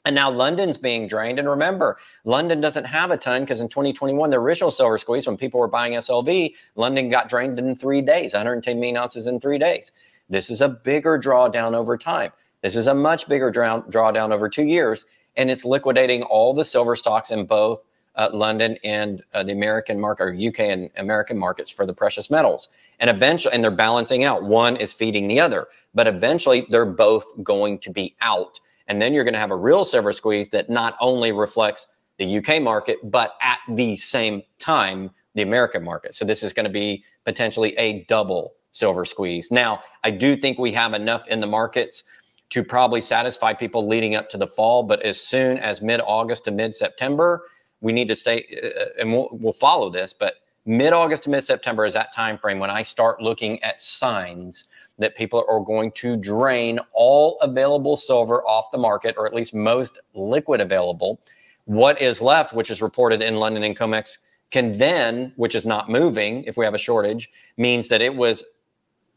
and 0.05 0.15
now 0.15 0.31
London's 0.31 0.77
being 0.77 1.07
drained. 1.07 1.38
And 1.38 1.49
remember, 1.49 1.99
London 2.25 2.61
doesn't 2.61 2.85
have 2.85 3.11
a 3.11 3.17
ton 3.17 3.43
because 3.43 3.61
in 3.61 3.69
2021, 3.69 4.31
the 4.31 4.38
original 4.38 4.71
silver 4.71 4.99
squeeze, 4.99 5.27
when 5.27 5.37
people 5.37 5.61
were 5.61 5.69
buying 5.69 5.93
SLV, 5.93 6.55
London 6.75 7.09
got 7.09 7.29
drained 7.29 7.59
in 7.59 7.77
three 7.77 8.03
days, 8.03 8.33
110 8.33 8.81
million 8.81 8.97
ounces 8.97 9.27
in 9.27 9.38
three 9.38 9.59
days. 9.59 9.93
This 10.29 10.51
is 10.51 10.61
a 10.61 10.69
bigger 10.69 11.19
drawdown 11.19 11.75
over 11.75 11.97
time. 11.97 12.33
This 12.62 12.75
is 12.75 12.87
a 12.87 12.95
much 12.95 13.29
bigger 13.29 13.51
draw- 13.51 13.83
drawdown 13.83 14.33
over 14.33 14.49
two 14.49 14.65
years. 14.65 15.05
And 15.37 15.51
it's 15.51 15.65
liquidating 15.65 16.23
all 16.25 16.53
the 16.53 16.65
silver 16.65 16.97
stocks 16.97 17.31
in 17.31 17.47
both 17.47 17.83
uh, 18.17 18.29
London 18.33 18.77
and 18.85 19.23
uh, 19.33 19.43
the 19.43 19.53
American 19.53 19.99
market 19.99 20.25
or 20.25 20.35
UK 20.35 20.61
and 20.61 20.91
American 20.97 21.38
markets 21.38 21.71
for 21.71 21.87
the 21.87 21.95
precious 21.95 22.31
metals. 22.31 22.69
And 23.01 23.09
eventually, 23.09 23.55
and 23.55 23.65
they're 23.65 23.71
balancing 23.71 24.25
out. 24.25 24.43
One 24.43 24.77
is 24.77 24.93
feeding 24.93 25.29
the 25.29 25.41
other, 25.41 25.69
but 25.95 26.07
eventually 26.07 26.67
they're 26.71 26.85
both 26.85 27.25
going 27.43 27.79
to 27.81 27.91
be 27.91 28.15
out. 28.21 28.61
And 28.88 29.01
then 29.01 29.14
you're 29.14 29.25
going 29.25 29.35
to 29.35 29.40
have 29.40 29.51
a 29.51 29.57
real 29.57 29.85
silver 29.85 30.12
squeeze 30.12 30.49
that 30.49 30.71
not 30.71 30.97
only 31.01 31.33
reflects 31.33 31.87
the 32.18 32.38
UK 32.38 32.62
market, 32.62 32.99
but 33.05 33.37
at 33.40 33.59
the 33.68 33.97
same 33.97 34.42
time, 34.59 35.11
the 35.35 35.42
American 35.42 35.83
market. 35.83 36.14
So 36.14 36.25
this 36.25 36.42
is 36.42 36.53
going 36.53 36.66
to 36.66 36.73
be 36.73 37.05
potentially 37.25 37.77
a 37.79 38.05
double 38.05 38.55
silver 38.71 39.05
squeeze. 39.05 39.51
Now, 39.51 39.81
I 40.05 40.11
do 40.11 40.37
think 40.37 40.59
we 40.59 40.73
have 40.73 40.95
enough 40.95 41.27
in 41.29 41.40
the 41.40 41.47
markets 41.47 42.05
to 42.51 42.62
probably 42.62 43.01
satisfy 43.01 43.55
people 43.55 43.87
leading 43.87 44.14
up 44.14 44.29
to 44.29 44.37
the 44.37 44.47
fall. 44.47 44.83
But 44.83 45.01
as 45.03 45.18
soon 45.18 45.57
as 45.59 45.81
mid 45.81 46.01
August 46.05 46.45
to 46.45 46.51
mid 46.51 46.75
September, 46.75 47.45
we 47.81 47.92
need 47.92 48.09
to 48.09 48.14
stay, 48.14 48.45
uh, 48.62 49.01
and 49.01 49.11
we'll, 49.11 49.29
we'll 49.33 49.55
follow 49.55 49.88
this. 49.88 50.12
But 50.12 50.35
mid 50.66 50.92
August 50.92 51.25
to 51.25 51.31
mid 51.31 51.45
September 51.45 51.87
is 51.87 51.95
that 51.95 52.12
time 52.12 52.37
frame 52.37 52.59
when 52.59 52.71
I 52.71 52.83
start 52.83 53.23
looking 53.23 53.62
at 53.62 53.81
signs 53.81 54.66
that 55.03 55.17
people 55.17 55.45
are 55.49 55.61
going 55.61 55.93
to 55.93 56.17
drain 56.17 56.79
all 56.93 57.38
available 57.41 57.97
silver 57.97 58.43
off 58.47 58.71
the 58.71 58.79
market, 58.79 59.15
or 59.17 59.27
at 59.27 59.35
least 59.35 59.55
most 59.55 59.99
liquid 60.15 60.61
available. 60.61 61.21
What 61.65 62.01
is 62.01 62.21
left, 62.21 62.55
which 62.55 62.71
is 62.71 62.83
reported 62.83 63.23
in 63.23 63.37
London 63.37 63.62
and 63.62 63.77
COMEX, 63.77 64.19
can 64.51 64.73
then, 64.73 65.33
which 65.37 65.55
is 65.55 65.65
not 65.65 65.88
moving 65.88 66.45
if 66.45 66.57
we 66.57 66.65
have 66.65 66.75
a 66.75 66.79
shortage, 66.79 67.31
means 67.57 67.88
that 67.88 68.03
it 68.03 68.15
was 68.15 68.45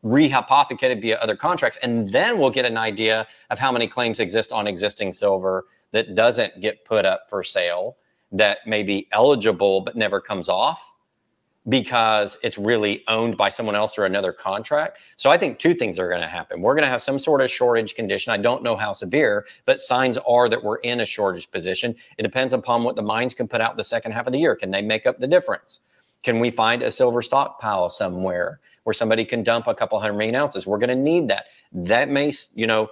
rehypothecated 0.03 1.01
via 1.01 1.17
other 1.17 1.35
contracts. 1.35 1.77
And 1.81 2.11
then 2.11 2.37
we'll 2.37 2.51
get 2.51 2.65
an 2.65 2.77
idea 2.77 3.27
of 3.49 3.59
how 3.59 3.71
many 3.71 3.87
claims 3.87 4.19
exist 4.19 4.51
on 4.51 4.67
existing 4.67 5.11
silver 5.11 5.65
that 5.91 6.15
doesn't 6.15 6.61
get 6.61 6.85
put 6.85 7.05
up 7.05 7.23
for 7.29 7.43
sale, 7.43 7.97
that 8.31 8.59
may 8.65 8.83
be 8.83 9.07
eligible 9.11 9.81
but 9.81 9.95
never 9.95 10.21
comes 10.21 10.49
off 10.49 10.94
because 11.67 12.37
it's 12.43 12.57
really 12.57 13.03
owned 13.07 13.37
by 13.37 13.49
someone 13.49 13.75
else 13.75 13.97
or 13.97 14.05
another 14.05 14.31
contract. 14.31 14.99
So 15.15 15.29
I 15.29 15.37
think 15.37 15.57
two 15.57 15.73
things 15.73 15.97
are 15.97 16.07
going 16.07 16.21
to 16.21 16.27
happen. 16.27 16.61
We're 16.61 16.75
going 16.75 16.83
to 16.83 16.89
have 16.89 17.01
some 17.01 17.17
sort 17.17 17.41
of 17.41 17.49
shortage 17.49 17.95
condition. 17.95 18.31
I 18.31 18.37
don't 18.37 18.61
know 18.61 18.75
how 18.75 18.93
severe, 18.93 19.47
but 19.65 19.79
signs 19.79 20.17
are 20.27 20.47
that 20.49 20.63
we're 20.63 20.77
in 20.77 20.99
a 20.99 21.05
shortage 21.05 21.49
position. 21.49 21.95
It 22.17 22.23
depends 22.23 22.53
upon 22.53 22.83
what 22.83 22.95
the 22.95 23.01
mines 23.01 23.33
can 23.33 23.47
put 23.47 23.61
out 23.61 23.77
the 23.77 23.83
second 23.83 24.11
half 24.11 24.27
of 24.27 24.33
the 24.33 24.39
year. 24.39 24.55
Can 24.55 24.71
they 24.71 24.81
make 24.81 25.07
up 25.07 25.19
the 25.19 25.27
difference? 25.27 25.81
Can 26.21 26.39
we 26.39 26.51
find 26.51 26.81
a 26.83 26.91
silver 26.91 27.21
stockpile 27.21 27.89
somewhere 27.89 28.59
where 28.83 28.93
somebody 28.93 29.25
can 29.25 29.43
dump 29.43 29.67
a 29.67 29.73
couple 29.73 29.99
hundred 29.99 30.17
million 30.17 30.35
ounces? 30.35 30.67
We're 30.67 30.79
going 30.79 30.89
to 30.89 30.95
need 30.95 31.27
that. 31.29 31.45
That 31.71 32.09
may, 32.09 32.31
you 32.53 32.67
know, 32.67 32.89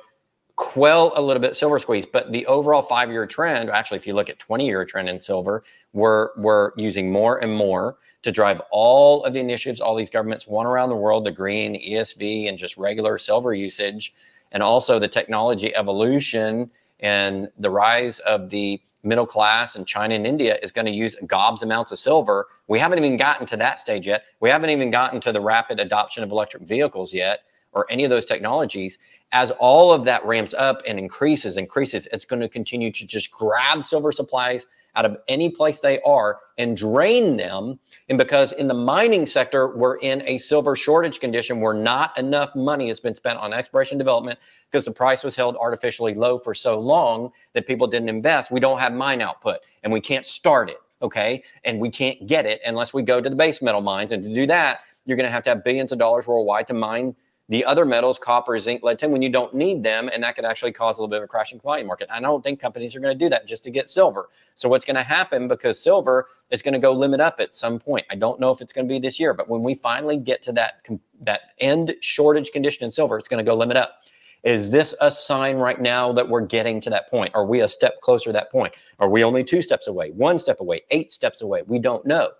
quell 0.55 1.13
a 1.15 1.21
little 1.21 1.41
bit 1.41 1.55
silver 1.55 1.79
squeeze, 1.79 2.05
but 2.05 2.31
the 2.31 2.45
overall 2.45 2.81
five 2.81 3.12
year 3.12 3.25
trend, 3.25 3.69
actually, 3.69 3.97
if 3.97 4.05
you 4.05 4.13
look 4.13 4.29
at 4.29 4.39
20 4.39 4.65
year 4.65 4.86
trend 4.86 5.09
in 5.09 5.19
silver, 5.19 5.63
we're, 5.93 6.29
we're 6.38 6.71
using 6.77 7.12
more 7.12 7.38
and 7.43 7.55
more 7.55 7.97
to 8.23 8.31
drive 8.31 8.62
all 8.71 9.23
of 9.25 9.33
the 9.33 9.39
initiatives 9.39 9.79
all 9.79 9.95
these 9.95 10.09
governments 10.09 10.47
want 10.47 10.67
around 10.67 10.89
the 10.89 10.95
world 10.95 11.25
the 11.25 11.31
green, 11.31 11.73
the 11.73 11.79
ESV, 11.91 12.49
and 12.49 12.57
just 12.57 12.77
regular 12.77 13.17
silver 13.17 13.53
usage, 13.53 14.13
and 14.51 14.63
also 14.63 14.99
the 14.99 15.07
technology 15.07 15.75
evolution 15.75 16.71
and 16.99 17.49
the 17.57 17.69
rise 17.69 18.19
of 18.19 18.49
the 18.49 18.81
middle 19.03 19.25
class 19.25 19.75
in 19.75 19.83
China 19.83 20.15
and 20.15 20.25
India 20.25 20.57
is 20.63 20.71
going 20.71 20.86
to 20.86 20.91
use 20.91 21.15
gobs 21.27 21.62
amounts 21.62 21.91
of 21.91 21.99
silver. 21.99 22.47
We 22.67 22.79
haven't 22.79 22.99
even 22.99 23.17
gotten 23.17 23.45
to 23.47 23.57
that 23.57 23.79
stage 23.79 24.07
yet. 24.07 24.23
We 24.39 24.49
haven't 24.49 24.69
even 24.69 24.91
gotten 24.91 25.19
to 25.21 25.33
the 25.33 25.41
rapid 25.41 25.79
adoption 25.81 26.23
of 26.23 26.31
electric 26.31 26.63
vehicles 26.63 27.13
yet 27.13 27.41
or 27.73 27.86
any 27.89 28.05
of 28.05 28.09
those 28.09 28.23
technologies. 28.25 28.97
As 29.33 29.51
all 29.51 29.91
of 29.91 30.05
that 30.05 30.25
ramps 30.25 30.53
up 30.53 30.81
and 30.88 30.97
increases, 30.97 31.57
increases, 31.57 32.07
it's 32.13 32.23
going 32.23 32.39
to 32.39 32.47
continue 32.47 32.91
to 32.91 33.05
just 33.05 33.31
grab 33.31 33.83
silver 33.83 34.12
supplies 34.13 34.67
out 34.95 35.06
of 35.06 35.17
any 35.27 35.49
place 35.49 35.79
they 35.79 35.99
are 36.01 36.39
and 36.58 36.77
drain 36.77 37.38
them. 37.38 37.79
And 38.10 38.17
because 38.17 38.51
in 38.51 38.67
the 38.67 38.73
mining 38.73 39.25
sector, 39.25 39.75
we're 39.75 39.97
in 39.97 40.21
a 40.27 40.38
silver 40.38 40.75
shortage 40.75 41.19
condition 41.19 41.62
where 41.62 41.73
not 41.73 42.17
enough 42.17 42.56
money 42.56 42.88
has 42.89 42.99
been 42.99 43.15
spent 43.15 43.39
on 43.39 43.53
exploration 43.53 43.97
development 43.97 44.39
because 44.71 44.86
the 44.86 44.91
price 44.91 45.23
was 45.23 45.36
held 45.36 45.56
artificially 45.58 46.13
low 46.13 46.38
for 46.38 46.53
so 46.53 46.79
long 46.79 47.32
that 47.53 47.67
people 47.67 47.88
didn't 47.88 48.10
invest. 48.10 48.51
We 48.51 48.60
don't 48.60 48.79
have 48.79 48.93
mine 48.93 49.21
output 49.21 49.58
and 49.84 49.91
we 49.91 50.01
can't 50.01 50.25
start 50.25 50.69
it. 50.69 50.77
Okay. 51.01 51.43
And 51.65 51.79
we 51.79 51.89
can't 51.89 52.27
get 52.27 52.45
it 52.45 52.62
unless 52.65 52.93
we 52.93 53.01
go 53.01 53.19
to 53.19 53.29
the 53.29 53.36
base 53.36 53.62
metal 53.62 53.82
mines. 53.82 54.12
And 54.12 54.23
to 54.23 54.34
do 54.34 54.45
that, 54.47 54.82
you're 55.06 55.17
going 55.17 55.27
to 55.27 55.34
have 55.34 55.43
to 55.43 55.49
have 55.49 55.63
billions 55.63 55.91
of 55.91 55.99
dollars 55.99 56.27
worldwide 56.27 56.67
to 56.67 56.73
mine 56.73 57.15
the 57.49 57.65
other 57.65 57.86
metals, 57.86 58.17
copper, 58.17 58.58
zinc, 58.58 58.84
lead, 58.84 58.97
tin, 58.99 59.12
when 59.12 59.21
you 59.21 59.29
don't 59.29 59.53
need 59.53 59.84
them, 59.84 60.10
and 60.13 60.23
that 60.23 60.36
could 60.36 60.45
actually 60.45 60.71
cause 60.71 60.97
a 60.97 61.01
little 61.01 61.10
bit 61.10 61.17
of 61.17 61.23
a 61.23 61.27
crashing 61.27 61.60
commodity 61.60 61.86
market. 61.86 62.08
I 62.10 62.21
don't 62.21 62.41
think 62.41 62.60
companies 62.60 62.95
are 62.95 63.01
going 63.01 63.17
to 63.17 63.25
do 63.25 63.29
that 63.29 63.45
just 63.45 63.63
to 63.65 63.69
get 63.69 63.89
silver. 63.89 64.29
So 64.56 64.69
what's 64.69 64.86
going 64.86 64.95
to 64.95 65.03
happen 65.03 65.47
because 65.47 65.82
silver 65.82 66.27
is 66.51 66.62
going 66.62 66.73
to 66.73 66.79
go 66.79 66.93
limit 66.93 67.19
up 67.19 67.39
at 67.39 67.53
some 67.53 67.79
point. 67.79 68.06
I 68.10 68.15
don't 68.15 68.39
know 68.39 68.49
if 68.49 68.62
it's 68.62 68.71
going 68.71 68.88
to 68.88 68.93
be 68.93 68.99
this 68.99 69.19
year, 69.19 69.34
but 69.34 69.49
when 69.49 69.62
we 69.62 69.75
finally 69.75 70.17
get 70.17 70.41
to 70.43 70.53
that 70.53 70.86
that 71.21 71.41
end 71.60 71.95
shortage 72.01 72.51
condition 72.51 72.86
in 72.86 72.91
silver, 72.91 73.17
it's 73.17 73.27
going 73.27 73.43
to 73.43 73.49
go 73.49 73.56
limit 73.56 73.77
up. 73.77 73.99
Is 74.43 74.71
this 74.71 74.93
a 74.99 75.10
sign 75.10 75.56
right 75.56 75.79
now 75.79 76.12
that 76.12 76.27
we're 76.27 76.41
getting 76.41 76.82
to 76.82 76.89
that 76.89 77.10
point? 77.10 77.34
Are 77.34 77.45
we 77.45 77.62
a 77.62 77.67
step 77.67 78.01
closer 78.01 78.25
to 78.25 78.34
that 78.34 78.51
point? 78.51 78.73
Are 78.99 79.08
we 79.10 79.23
only 79.23 79.43
two 79.43 79.62
steps 79.62 79.88
away, 79.88 80.12
one 80.12 80.38
step 80.38 80.60
away, 80.60 80.82
eight 80.91 81.12
steps 81.12 81.41
away? 81.41 81.63
We 81.65 81.79
don't 81.79 82.06
know. 82.06 82.32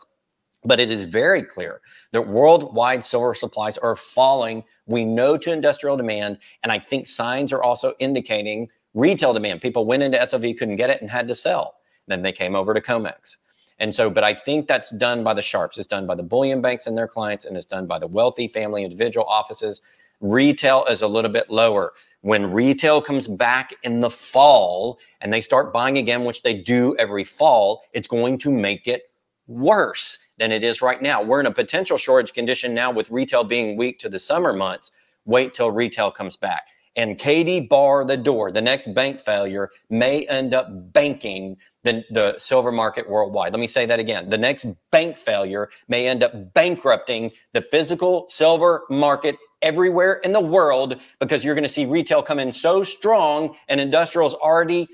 But 0.66 0.80
it 0.80 0.90
is 0.90 1.06
very 1.06 1.44
clear 1.44 1.82
that 2.12 2.28
worldwide 2.28 3.04
silver 3.04 3.34
supplies 3.34 3.78
are 3.78 3.96
falling. 3.96 4.64
We 4.86 5.04
know 5.04 5.38
to 5.38 5.52
industrial 5.52 5.98
demand. 5.98 6.40
And 6.64 6.72
I 6.72 6.80
think 6.80 7.06
signs 7.06 7.52
are 7.52 7.62
also 7.64 7.94
indicating 8.00 8.70
retail 8.94 9.34
demand. 9.34 9.62
People 9.62 9.86
went 9.86 10.04
into 10.04 10.18
SLV, 10.18 10.58
couldn't 10.58 10.78
get 10.78 10.90
it, 10.90 11.02
and 11.02 11.10
had 11.10 11.28
to 11.28 11.36
sell. 11.36 11.76
Then 12.08 12.22
they 12.22 12.32
came 12.32 12.56
over 12.56 12.74
to 12.74 12.82
COMEX. 12.82 13.38
And 13.80 13.94
so, 13.94 14.10
but 14.10 14.24
I 14.24 14.34
think 14.34 14.68
that's 14.68 14.92
done 14.92 15.24
by 15.24 15.34
the 15.34 15.42
sharps. 15.42 15.78
It's 15.78 15.88
done 15.88 16.06
by 16.06 16.16
the 16.16 16.24
bullion 16.24 16.62
banks 16.62 16.88
and 16.88 16.98
their 16.98 17.08
clients, 17.08 17.44
and 17.44 17.58
it's 17.58 17.66
done 17.66 17.88
by 17.88 18.00
the 18.00 18.08
wealthy 18.08 18.48
family 18.48 18.84
individual 18.84 19.26
offices. 19.26 19.82
Retail 20.22 20.86
is 20.86 21.02
a 21.02 21.08
little 21.08 21.32
bit 21.32 21.50
lower. 21.50 21.94
When 22.22 22.52
retail 22.52 23.02
comes 23.02 23.28
back 23.28 23.74
in 23.84 24.00
the 24.00 24.10
fall 24.10 25.00
and 25.20 25.34
they 25.34 25.42
start 25.42 25.74
buying 25.74 25.98
again, 25.98 26.24
which 26.24 26.44
they 26.44 26.54
do 26.54 26.96
every 26.98 27.26
fall, 27.26 27.82
it's 27.92 28.08
going 28.08 28.38
to 28.40 28.52
make 28.52 28.88
it 28.88 29.12
worse 29.48 30.20
than 30.38 30.52
it 30.52 30.64
is 30.64 30.82
right 30.82 31.02
now. 31.02 31.22
We're 31.22 31.40
in 31.40 31.46
a 31.46 31.52
potential 31.52 31.98
shortage 31.98 32.34
condition 32.34 32.74
now 32.74 32.92
with 32.92 33.10
retail 33.10 33.44
being 33.44 33.78
weak 33.78 34.00
to 34.00 34.10
the 34.10 34.20
summer 34.20 34.54
months. 34.54 34.92
Wait 35.26 35.54
till 35.54 35.72
retail 35.72 36.12
comes 36.12 36.38
back. 36.38 36.68
And 36.96 37.18
Katie 37.18 37.60
bar 37.60 38.06
the 38.06 38.18
door. 38.18 38.52
The 38.52 38.62
next 38.62 38.94
bank 38.94 39.20
failure 39.20 39.72
may 39.90 40.26
end 40.28 40.54
up 40.54 40.94
banking 40.94 41.58
the, 41.84 42.04
the 42.12 42.38
silver 42.38 42.72
market 42.72 43.10
worldwide. 43.10 43.52
Let 43.52 43.60
me 43.60 43.68
say 43.68 43.86
that 43.88 44.00
again. 44.00 44.30
The 44.30 44.38
next 44.38 44.68
bank 44.92 45.18
failure 45.18 45.70
may 45.88 46.08
end 46.08 46.24
up 46.24 46.54
bankrupting 46.54 47.32
the 47.54 47.62
physical 47.62 48.26
silver 48.30 48.84
market 48.90 49.38
everywhere 49.64 50.16
in 50.24 50.34
the 50.34 50.40
world 50.40 51.00
because 51.20 51.44
you're 51.44 51.56
going 51.56 51.64
to 51.64 51.70
see 51.70 51.86
retail 51.86 52.22
come 52.22 52.40
in 52.40 52.52
so 52.52 52.84
strong 52.84 53.56
and 53.70 53.80
industrials 53.80 54.36
already 54.36 54.88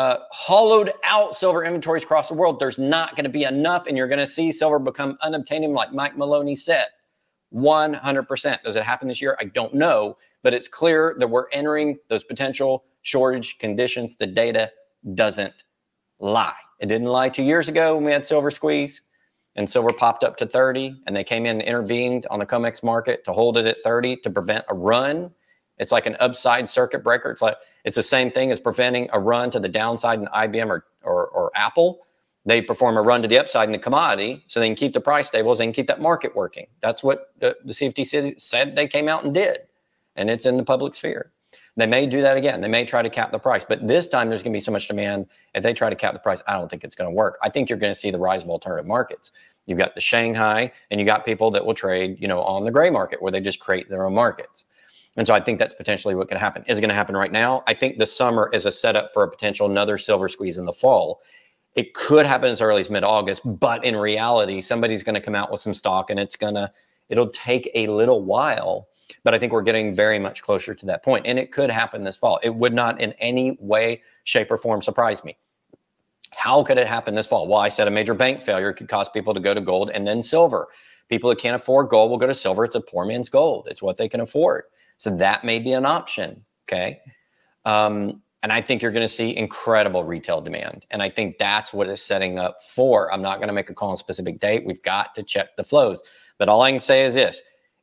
uh, 0.00 0.18
hollowed 0.32 0.90
out 1.04 1.34
silver 1.34 1.62
inventories 1.62 2.04
across 2.04 2.28
the 2.28 2.34
world, 2.34 2.58
there's 2.58 2.78
not 2.78 3.16
going 3.16 3.24
to 3.24 3.30
be 3.30 3.44
enough, 3.44 3.86
and 3.86 3.98
you're 3.98 4.08
going 4.08 4.18
to 4.18 4.26
see 4.26 4.50
silver 4.50 4.78
become 4.78 5.18
unobtainable, 5.20 5.74
like 5.74 5.92
Mike 5.92 6.16
Maloney 6.16 6.54
said. 6.54 6.86
100%. 7.52 8.62
Does 8.62 8.76
it 8.76 8.82
happen 8.82 9.08
this 9.08 9.20
year? 9.20 9.36
I 9.38 9.44
don't 9.44 9.74
know, 9.74 10.16
but 10.42 10.54
it's 10.54 10.68
clear 10.68 11.14
that 11.18 11.28
we're 11.28 11.50
entering 11.52 11.98
those 12.08 12.24
potential 12.24 12.84
shortage 13.02 13.58
conditions. 13.58 14.16
The 14.16 14.26
data 14.26 14.72
doesn't 15.14 15.64
lie. 16.18 16.54
It 16.78 16.86
didn't 16.86 17.08
lie 17.08 17.28
two 17.28 17.42
years 17.42 17.68
ago 17.68 17.96
when 17.96 18.04
we 18.04 18.12
had 18.12 18.24
silver 18.24 18.50
squeeze 18.50 19.02
and 19.56 19.68
silver 19.68 19.92
popped 19.92 20.24
up 20.24 20.38
to 20.38 20.46
30 20.46 21.02
and 21.06 21.14
they 21.14 21.24
came 21.24 21.44
in 21.44 21.60
and 21.60 21.62
intervened 21.62 22.26
on 22.30 22.38
the 22.38 22.46
COMEX 22.46 22.82
market 22.82 23.22
to 23.24 23.34
hold 23.34 23.58
it 23.58 23.66
at 23.66 23.82
30 23.82 24.16
to 24.18 24.30
prevent 24.30 24.64
a 24.70 24.74
run 24.74 25.30
it's 25.80 25.90
like 25.90 26.06
an 26.06 26.16
upside 26.20 26.68
circuit 26.68 27.02
breaker. 27.02 27.30
It's 27.30 27.42
like 27.42 27.56
it's 27.84 27.96
the 27.96 28.02
same 28.02 28.30
thing 28.30 28.52
as 28.52 28.60
preventing 28.60 29.08
a 29.12 29.18
run 29.18 29.50
to 29.50 29.58
the 29.58 29.68
downside 29.68 30.20
in 30.20 30.26
IBM 30.26 30.68
or, 30.68 30.84
or, 31.02 31.28
or 31.28 31.50
Apple. 31.56 32.00
They 32.44 32.62
perform 32.62 32.96
a 32.96 33.02
run 33.02 33.22
to 33.22 33.28
the 33.28 33.38
upside 33.38 33.68
in 33.68 33.72
the 33.72 33.78
commodity 33.78 34.44
so 34.46 34.60
they 34.60 34.68
can 34.68 34.76
keep 34.76 34.92
the 34.92 35.00
price 35.00 35.28
stable, 35.28 35.54
so 35.54 35.58
they 35.58 35.66
can 35.66 35.72
keep 35.72 35.88
that 35.88 36.00
market 36.00 36.36
working. 36.36 36.66
That's 36.80 37.02
what 37.02 37.32
the, 37.38 37.56
the 37.64 37.72
CFTC 37.72 38.38
said 38.38 38.76
they 38.76 38.86
came 38.86 39.08
out 39.08 39.24
and 39.24 39.34
did. 39.34 39.58
And 40.16 40.30
it's 40.30 40.46
in 40.46 40.56
the 40.56 40.64
public 40.64 40.94
sphere. 40.94 41.32
They 41.76 41.86
may 41.86 42.06
do 42.06 42.20
that 42.20 42.36
again. 42.36 42.60
They 42.60 42.68
may 42.68 42.84
try 42.84 43.00
to 43.00 43.08
cap 43.08 43.32
the 43.32 43.38
price, 43.38 43.64
but 43.64 43.86
this 43.86 44.06
time 44.06 44.28
there's 44.28 44.42
going 44.42 44.52
to 44.52 44.56
be 44.56 44.60
so 44.60 44.72
much 44.72 44.86
demand. 44.86 45.26
If 45.54 45.62
they 45.62 45.72
try 45.72 45.88
to 45.88 45.96
cap 45.96 46.12
the 46.12 46.18
price, 46.18 46.42
I 46.46 46.54
don't 46.54 46.68
think 46.68 46.84
it's 46.84 46.94
going 46.94 47.08
to 47.08 47.14
work. 47.14 47.38
I 47.42 47.48
think 47.48 47.70
you're 47.70 47.78
going 47.78 47.92
to 47.92 47.98
see 47.98 48.10
the 48.10 48.18
rise 48.18 48.42
of 48.42 48.50
alternative 48.50 48.86
markets. 48.86 49.32
You've 49.66 49.78
got 49.78 49.94
the 49.94 50.00
Shanghai, 50.00 50.72
and 50.90 51.00
you 51.00 51.06
got 51.06 51.24
people 51.24 51.50
that 51.52 51.64
will 51.64 51.74
trade, 51.74 52.18
you 52.20 52.28
know, 52.28 52.42
on 52.42 52.64
the 52.64 52.70
gray 52.70 52.90
market 52.90 53.22
where 53.22 53.32
they 53.32 53.40
just 53.40 53.60
create 53.60 53.88
their 53.88 54.04
own 54.04 54.14
markets. 54.14 54.66
And 55.16 55.26
so 55.26 55.34
I 55.34 55.40
think 55.40 55.58
that's 55.58 55.74
potentially 55.74 56.14
what 56.14 56.28
could 56.28 56.38
happen. 56.38 56.64
Is 56.66 56.78
it 56.78 56.80
going 56.80 56.90
to 56.90 56.94
happen 56.94 57.16
right 57.16 57.32
now? 57.32 57.62
I 57.66 57.74
think 57.74 57.98
the 57.98 58.06
summer 58.06 58.48
is 58.52 58.64
a 58.64 58.72
setup 58.72 59.12
for 59.12 59.24
a 59.24 59.30
potential 59.30 59.68
another 59.68 59.98
silver 59.98 60.28
squeeze 60.28 60.56
in 60.56 60.64
the 60.64 60.72
fall. 60.72 61.20
It 61.74 61.94
could 61.94 62.26
happen 62.26 62.50
as 62.50 62.60
early 62.60 62.80
as 62.80 62.90
mid 62.90 63.04
August, 63.04 63.42
but 63.44 63.84
in 63.84 63.96
reality, 63.96 64.60
somebody's 64.60 65.02
going 65.02 65.14
to 65.14 65.20
come 65.20 65.34
out 65.34 65.50
with 65.50 65.60
some 65.60 65.74
stock 65.74 66.10
and 66.10 66.18
it's 66.18 66.36
going 66.36 66.54
to, 66.54 66.70
it'll 67.08 67.28
take 67.28 67.70
a 67.74 67.88
little 67.88 68.22
while. 68.22 68.88
But 69.24 69.34
I 69.34 69.38
think 69.38 69.52
we're 69.52 69.62
getting 69.62 69.94
very 69.94 70.18
much 70.18 70.42
closer 70.42 70.74
to 70.74 70.86
that 70.86 71.02
point, 71.02 71.26
And 71.26 71.38
it 71.38 71.50
could 71.50 71.70
happen 71.70 72.04
this 72.04 72.16
fall. 72.16 72.38
It 72.42 72.54
would 72.54 72.72
not 72.72 73.00
in 73.00 73.12
any 73.14 73.56
way, 73.60 74.02
shape, 74.24 74.50
or 74.50 74.56
form 74.56 74.82
surprise 74.82 75.24
me. 75.24 75.36
How 76.32 76.62
could 76.62 76.78
it 76.78 76.86
happen 76.86 77.16
this 77.16 77.26
fall? 77.26 77.48
Well, 77.48 77.58
I 77.58 77.68
said 77.68 77.88
a 77.88 77.90
major 77.90 78.14
bank 78.14 78.42
failure 78.42 78.72
could 78.72 78.88
cause 78.88 79.08
people 79.08 79.34
to 79.34 79.40
go 79.40 79.52
to 79.52 79.60
gold 79.60 79.90
and 79.90 80.06
then 80.06 80.22
silver. 80.22 80.68
People 81.08 81.28
that 81.30 81.38
can't 81.38 81.56
afford 81.56 81.88
gold 81.88 82.10
will 82.10 82.18
go 82.18 82.28
to 82.28 82.34
silver. 82.34 82.64
It's 82.64 82.76
a 82.76 82.80
poor 82.80 83.04
man's 83.04 83.28
gold, 83.28 83.66
it's 83.68 83.82
what 83.82 83.96
they 83.96 84.08
can 84.08 84.20
afford. 84.20 84.64
So 85.00 85.08
that 85.16 85.44
may 85.44 85.58
be 85.58 85.72
an 85.72 85.86
option. 85.86 86.44
Okay. 86.68 87.00
Um, 87.64 88.20
and 88.42 88.52
I 88.52 88.60
think 88.60 88.82
you're 88.82 88.92
going 88.92 89.00
to 89.00 89.08
see 89.08 89.34
incredible 89.34 90.04
retail 90.04 90.42
demand. 90.42 90.84
And 90.90 91.02
I 91.02 91.08
think 91.08 91.38
that's 91.38 91.72
what 91.72 91.88
is 91.88 92.02
setting 92.02 92.38
up 92.38 92.62
for. 92.62 93.10
I'm 93.10 93.22
not 93.22 93.38
going 93.38 93.48
to 93.48 93.54
make 93.54 93.70
a 93.70 93.74
call 93.74 93.88
on 93.88 93.94
a 93.94 93.96
specific 93.96 94.40
date. 94.40 94.66
We've 94.66 94.82
got 94.82 95.14
to 95.14 95.22
check 95.22 95.56
the 95.56 95.64
flows. 95.64 96.02
But 96.36 96.50
all 96.50 96.60
I 96.60 96.70
can 96.70 96.80
say 96.80 97.06
is 97.06 97.14
this 97.14 97.40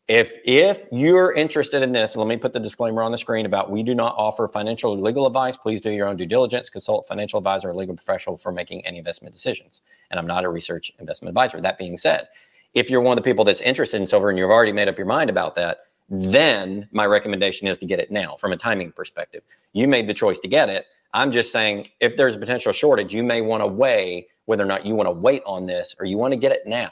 if 0.07 0.37
if 0.45 0.85
you're 0.91 1.33
interested 1.33 1.81
in 1.81 1.91
this, 1.91 2.15
let 2.15 2.27
me 2.27 2.37
put 2.37 2.53
the 2.53 2.59
disclaimer 2.59 3.01
on 3.01 3.11
the 3.11 3.17
screen 3.17 3.47
about 3.47 3.71
we 3.71 3.81
do 3.81 3.95
not 3.95 4.13
offer 4.15 4.47
financial 4.47 4.91
or 4.91 4.97
legal 4.97 5.25
advice. 5.25 5.57
Please 5.57 5.81
do 5.81 5.89
your 5.89 6.07
own 6.07 6.17
due 6.17 6.27
diligence. 6.27 6.69
Consult 6.69 7.07
financial 7.07 7.39
advisor 7.39 7.71
or 7.71 7.73
legal 7.73 7.95
professional 7.95 8.37
for 8.37 8.51
making 8.51 8.85
any 8.85 8.99
investment 8.99 9.33
decisions. 9.33 9.81
And 10.11 10.19
I'm 10.19 10.27
not 10.27 10.45
a 10.45 10.49
research 10.49 10.91
investment 10.99 11.29
advisor. 11.31 11.59
That 11.61 11.79
being 11.79 11.97
said, 11.97 12.27
if 12.75 12.91
you're 12.91 13.01
one 13.01 13.17
of 13.17 13.23
the 13.23 13.27
people 13.27 13.43
that's 13.43 13.61
interested 13.61 13.99
in 13.99 14.05
silver 14.05 14.29
and 14.29 14.37
you've 14.37 14.51
already 14.51 14.71
made 14.71 14.87
up 14.87 14.99
your 14.99 15.07
mind 15.07 15.31
about 15.31 15.55
that, 15.55 15.79
then 16.09 16.87
my 16.91 17.05
recommendation 17.05 17.67
is 17.67 17.77
to 17.79 17.85
get 17.85 17.99
it 17.99 18.11
now 18.11 18.35
from 18.35 18.53
a 18.53 18.57
timing 18.57 18.91
perspective. 18.91 19.43
You 19.73 19.87
made 19.87 20.07
the 20.07 20.13
choice 20.13 20.39
to 20.39 20.47
get 20.47 20.69
it. 20.69 20.85
I'm 21.13 21.31
just 21.31 21.51
saying 21.51 21.87
if 21.99 22.15
there's 22.17 22.35
a 22.35 22.39
potential 22.39 22.71
shortage, 22.71 23.13
you 23.13 23.23
may 23.23 23.41
want 23.41 23.61
to 23.61 23.67
weigh 23.67 24.27
whether 24.45 24.63
or 24.63 24.67
not 24.67 24.85
you 24.85 24.95
want 24.95 25.07
to 25.07 25.11
wait 25.11 25.41
on 25.45 25.65
this 25.65 25.95
or 25.99 26.05
you 26.05 26.17
want 26.17 26.31
to 26.33 26.37
get 26.37 26.51
it 26.51 26.65
now. 26.65 26.91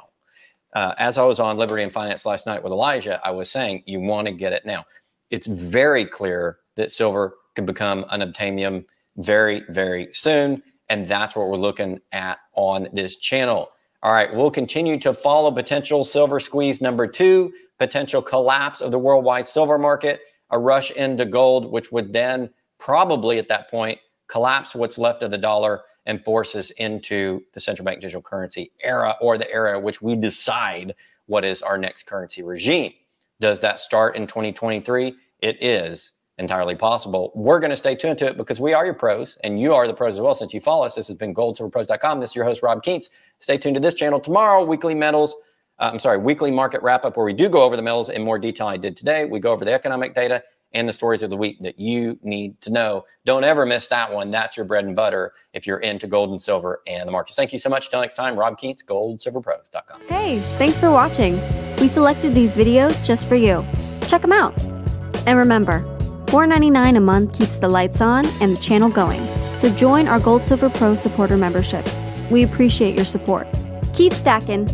Uh, 0.74 0.94
as 0.98 1.18
I 1.18 1.24
was 1.24 1.40
on 1.40 1.58
Liberty 1.58 1.84
and 1.84 1.94
Finance 1.94 2.26
last 2.26 2.46
night 2.46 2.62
with 2.62 2.74
Elijah, 2.74 3.22
I 3.26 3.32
was 3.32 3.50
saying 3.50 3.84
you 3.86 4.02
want 4.02 4.28
to 4.28 4.34
get 4.34 4.52
it 4.52 4.66
now. 4.66 4.86
It's 5.30 5.48
very 5.48 6.06
clear 6.06 6.58
that 6.76 6.92
silver 6.92 7.36
could 7.56 7.66
become 7.66 8.04
unobtainium 8.06 8.84
very, 9.18 9.64
very 9.70 10.10
soon. 10.12 10.62
And 10.90 11.08
that's 11.08 11.36
what 11.36 11.48
we're 11.48 11.58
looking 11.58 12.00
at 12.12 12.40
on 12.54 12.90
this 12.94 13.16
channel. 13.16 13.70
All 14.04 14.12
right, 14.12 14.34
we'll 14.36 14.52
continue 14.52 15.00
to 15.00 15.14
follow 15.14 15.50
potential 15.52 16.04
silver 16.04 16.40
squeeze 16.40 16.80
number 16.80 17.08
two, 17.08 17.54
potential 17.80 18.22
collapse 18.22 18.82
of 18.82 18.92
the 18.92 19.00
worldwide 19.00 19.46
silver 19.46 19.78
market, 19.78 20.22
a 20.52 20.60
rush 20.60 20.92
into 20.92 21.26
gold, 21.26 21.72
which 21.72 21.92
would 21.92 22.14
then 22.14 22.50
probably 22.78 23.38
at 23.38 23.48
that 23.50 23.70
point 23.70 24.00
collapse 24.28 24.76
what's 24.76 24.98
left 24.98 25.24
of 25.24 25.32
the 25.32 25.38
dollar 25.38 25.82
and 26.06 26.24
force 26.24 26.56
us 26.56 26.72
into 26.72 27.44
the 27.54 27.60
central 27.60 27.86
bank 27.86 28.02
digital 28.02 28.22
currency 28.22 28.72
era 28.84 29.16
or 29.22 29.38
the 29.38 29.52
era 29.52 29.80
which 29.80 30.02
we 30.02 30.16
decide 30.16 30.94
what 31.28 31.44
is 31.44 31.62
our 31.62 31.78
next 31.78 32.06
currency 32.06 32.44
regime. 32.44 32.94
Does 33.40 33.62
that 33.62 33.80
start 33.80 34.16
in 34.16 34.28
2023? 34.28 35.16
It 35.40 35.58
is 35.62 36.12
entirely 36.38 36.76
possible. 36.76 37.32
We're 37.34 37.60
going 37.60 37.72
to 37.72 37.76
stay 37.76 37.96
tuned 37.96 38.18
to 38.20 38.28
it 38.28 38.38
because 38.38 38.60
we 38.60 38.74
are 38.74 38.86
your 38.86 38.94
pros 38.94 39.38
and 39.44 39.60
you 39.60 39.74
are 39.74 39.88
the 39.88 39.94
pros 39.94 40.16
as 40.16 40.22
well 40.22 40.36
since 40.36 40.54
you 40.54 40.62
follow 40.62 40.86
us. 40.86 40.96
This 40.96 41.08
has 41.08 41.16
been 41.16 41.34
goldsilverpros.com. 41.34 42.20
This 42.20 42.32
is 42.32 42.36
your 42.36 42.46
host, 42.46 42.62
Rob 42.62 42.84
Kientz. 42.84 43.10
Stay 43.40 43.58
tuned 43.58 43.76
to 43.76 43.80
this 43.82 43.94
channel 43.94 44.20
tomorrow, 44.20 44.64
weekly 44.64 44.96
metals. 44.96 45.36
Uh, 45.80 45.90
I'm 45.92 46.00
sorry, 46.00 46.18
weekly 46.18 46.52
market 46.52 46.82
wrap 46.82 47.06
up 47.06 47.18
where 47.18 47.26
we 47.26 47.34
do 47.34 47.50
go 47.50 47.64
over 47.64 47.76
the 47.76 47.82
metals 47.82 48.10
in 48.10 48.24
more 48.24 48.40
detail 48.40 48.68
I 48.68 48.78
did 48.78 48.96
today. 48.96 49.26
We 49.26 49.40
go 49.40 49.52
over 49.52 49.66
the 49.66 49.74
economic 49.74 50.16
data 50.16 50.44
and 50.74 50.88
the 50.88 50.94
stories 50.94 51.24
of 51.24 51.30
the 51.30 51.38
week 51.38 51.58
that 51.62 51.80
you 51.80 52.20
need 52.22 52.60
to 52.62 52.72
know. 52.72 53.06
Don't 53.24 53.44
ever 53.44 53.66
miss 53.66 53.88
that 53.88 54.12
one. 54.12 54.30
That's 54.30 54.58
your 54.58 54.66
bread 54.66 54.86
and 54.86 54.96
butter 54.96 55.34
if 55.54 55.66
you're 55.66 55.80
into 55.80 56.06
gold 56.06 56.30
and 56.30 56.42
silver 56.42 56.82
and 56.86 57.08
the 57.08 57.12
markets. 57.12 57.36
Thank 57.36 57.54
you 57.54 57.60
so 57.60 57.70
much. 57.70 57.90
Till 57.90 58.02
next 58.02 58.16
time, 58.16 58.38
Rob 58.38 58.60
Kientz, 58.60 58.84
goldsilverpros.com. 58.86 60.02
Hey, 60.08 60.40
thanks 60.58 60.78
for 60.78 60.92
watching. 60.92 61.42
We 61.78 61.88
selected 61.88 62.34
these 62.34 62.52
videos 62.52 63.04
just 63.04 63.28
for 63.28 63.36
you. 63.36 63.66
Check 64.08 64.22
them 64.22 64.34
out. 64.34 64.58
And 65.26 65.38
remember, 65.38 65.82
$4.99 66.26 66.98
a 66.98 67.00
month 67.00 67.34
keeps 67.34 67.56
the 67.56 67.70
lights 67.70 68.02
on 68.02 68.26
and 68.42 68.56
the 68.56 68.62
channel 68.62 68.90
going. 68.90 69.26
So 69.60 69.70
join 69.76 70.08
our 70.08 70.20
Gold 70.20 70.46
Silver 70.46 70.70
Pro 70.70 70.96
supporter 70.96 71.38
membership. 71.38 71.88
We 72.30 72.44
appreciate 72.44 72.96
your 72.96 73.06
support. 73.06 73.48
Keep 73.94 74.12
stacking 74.14 74.68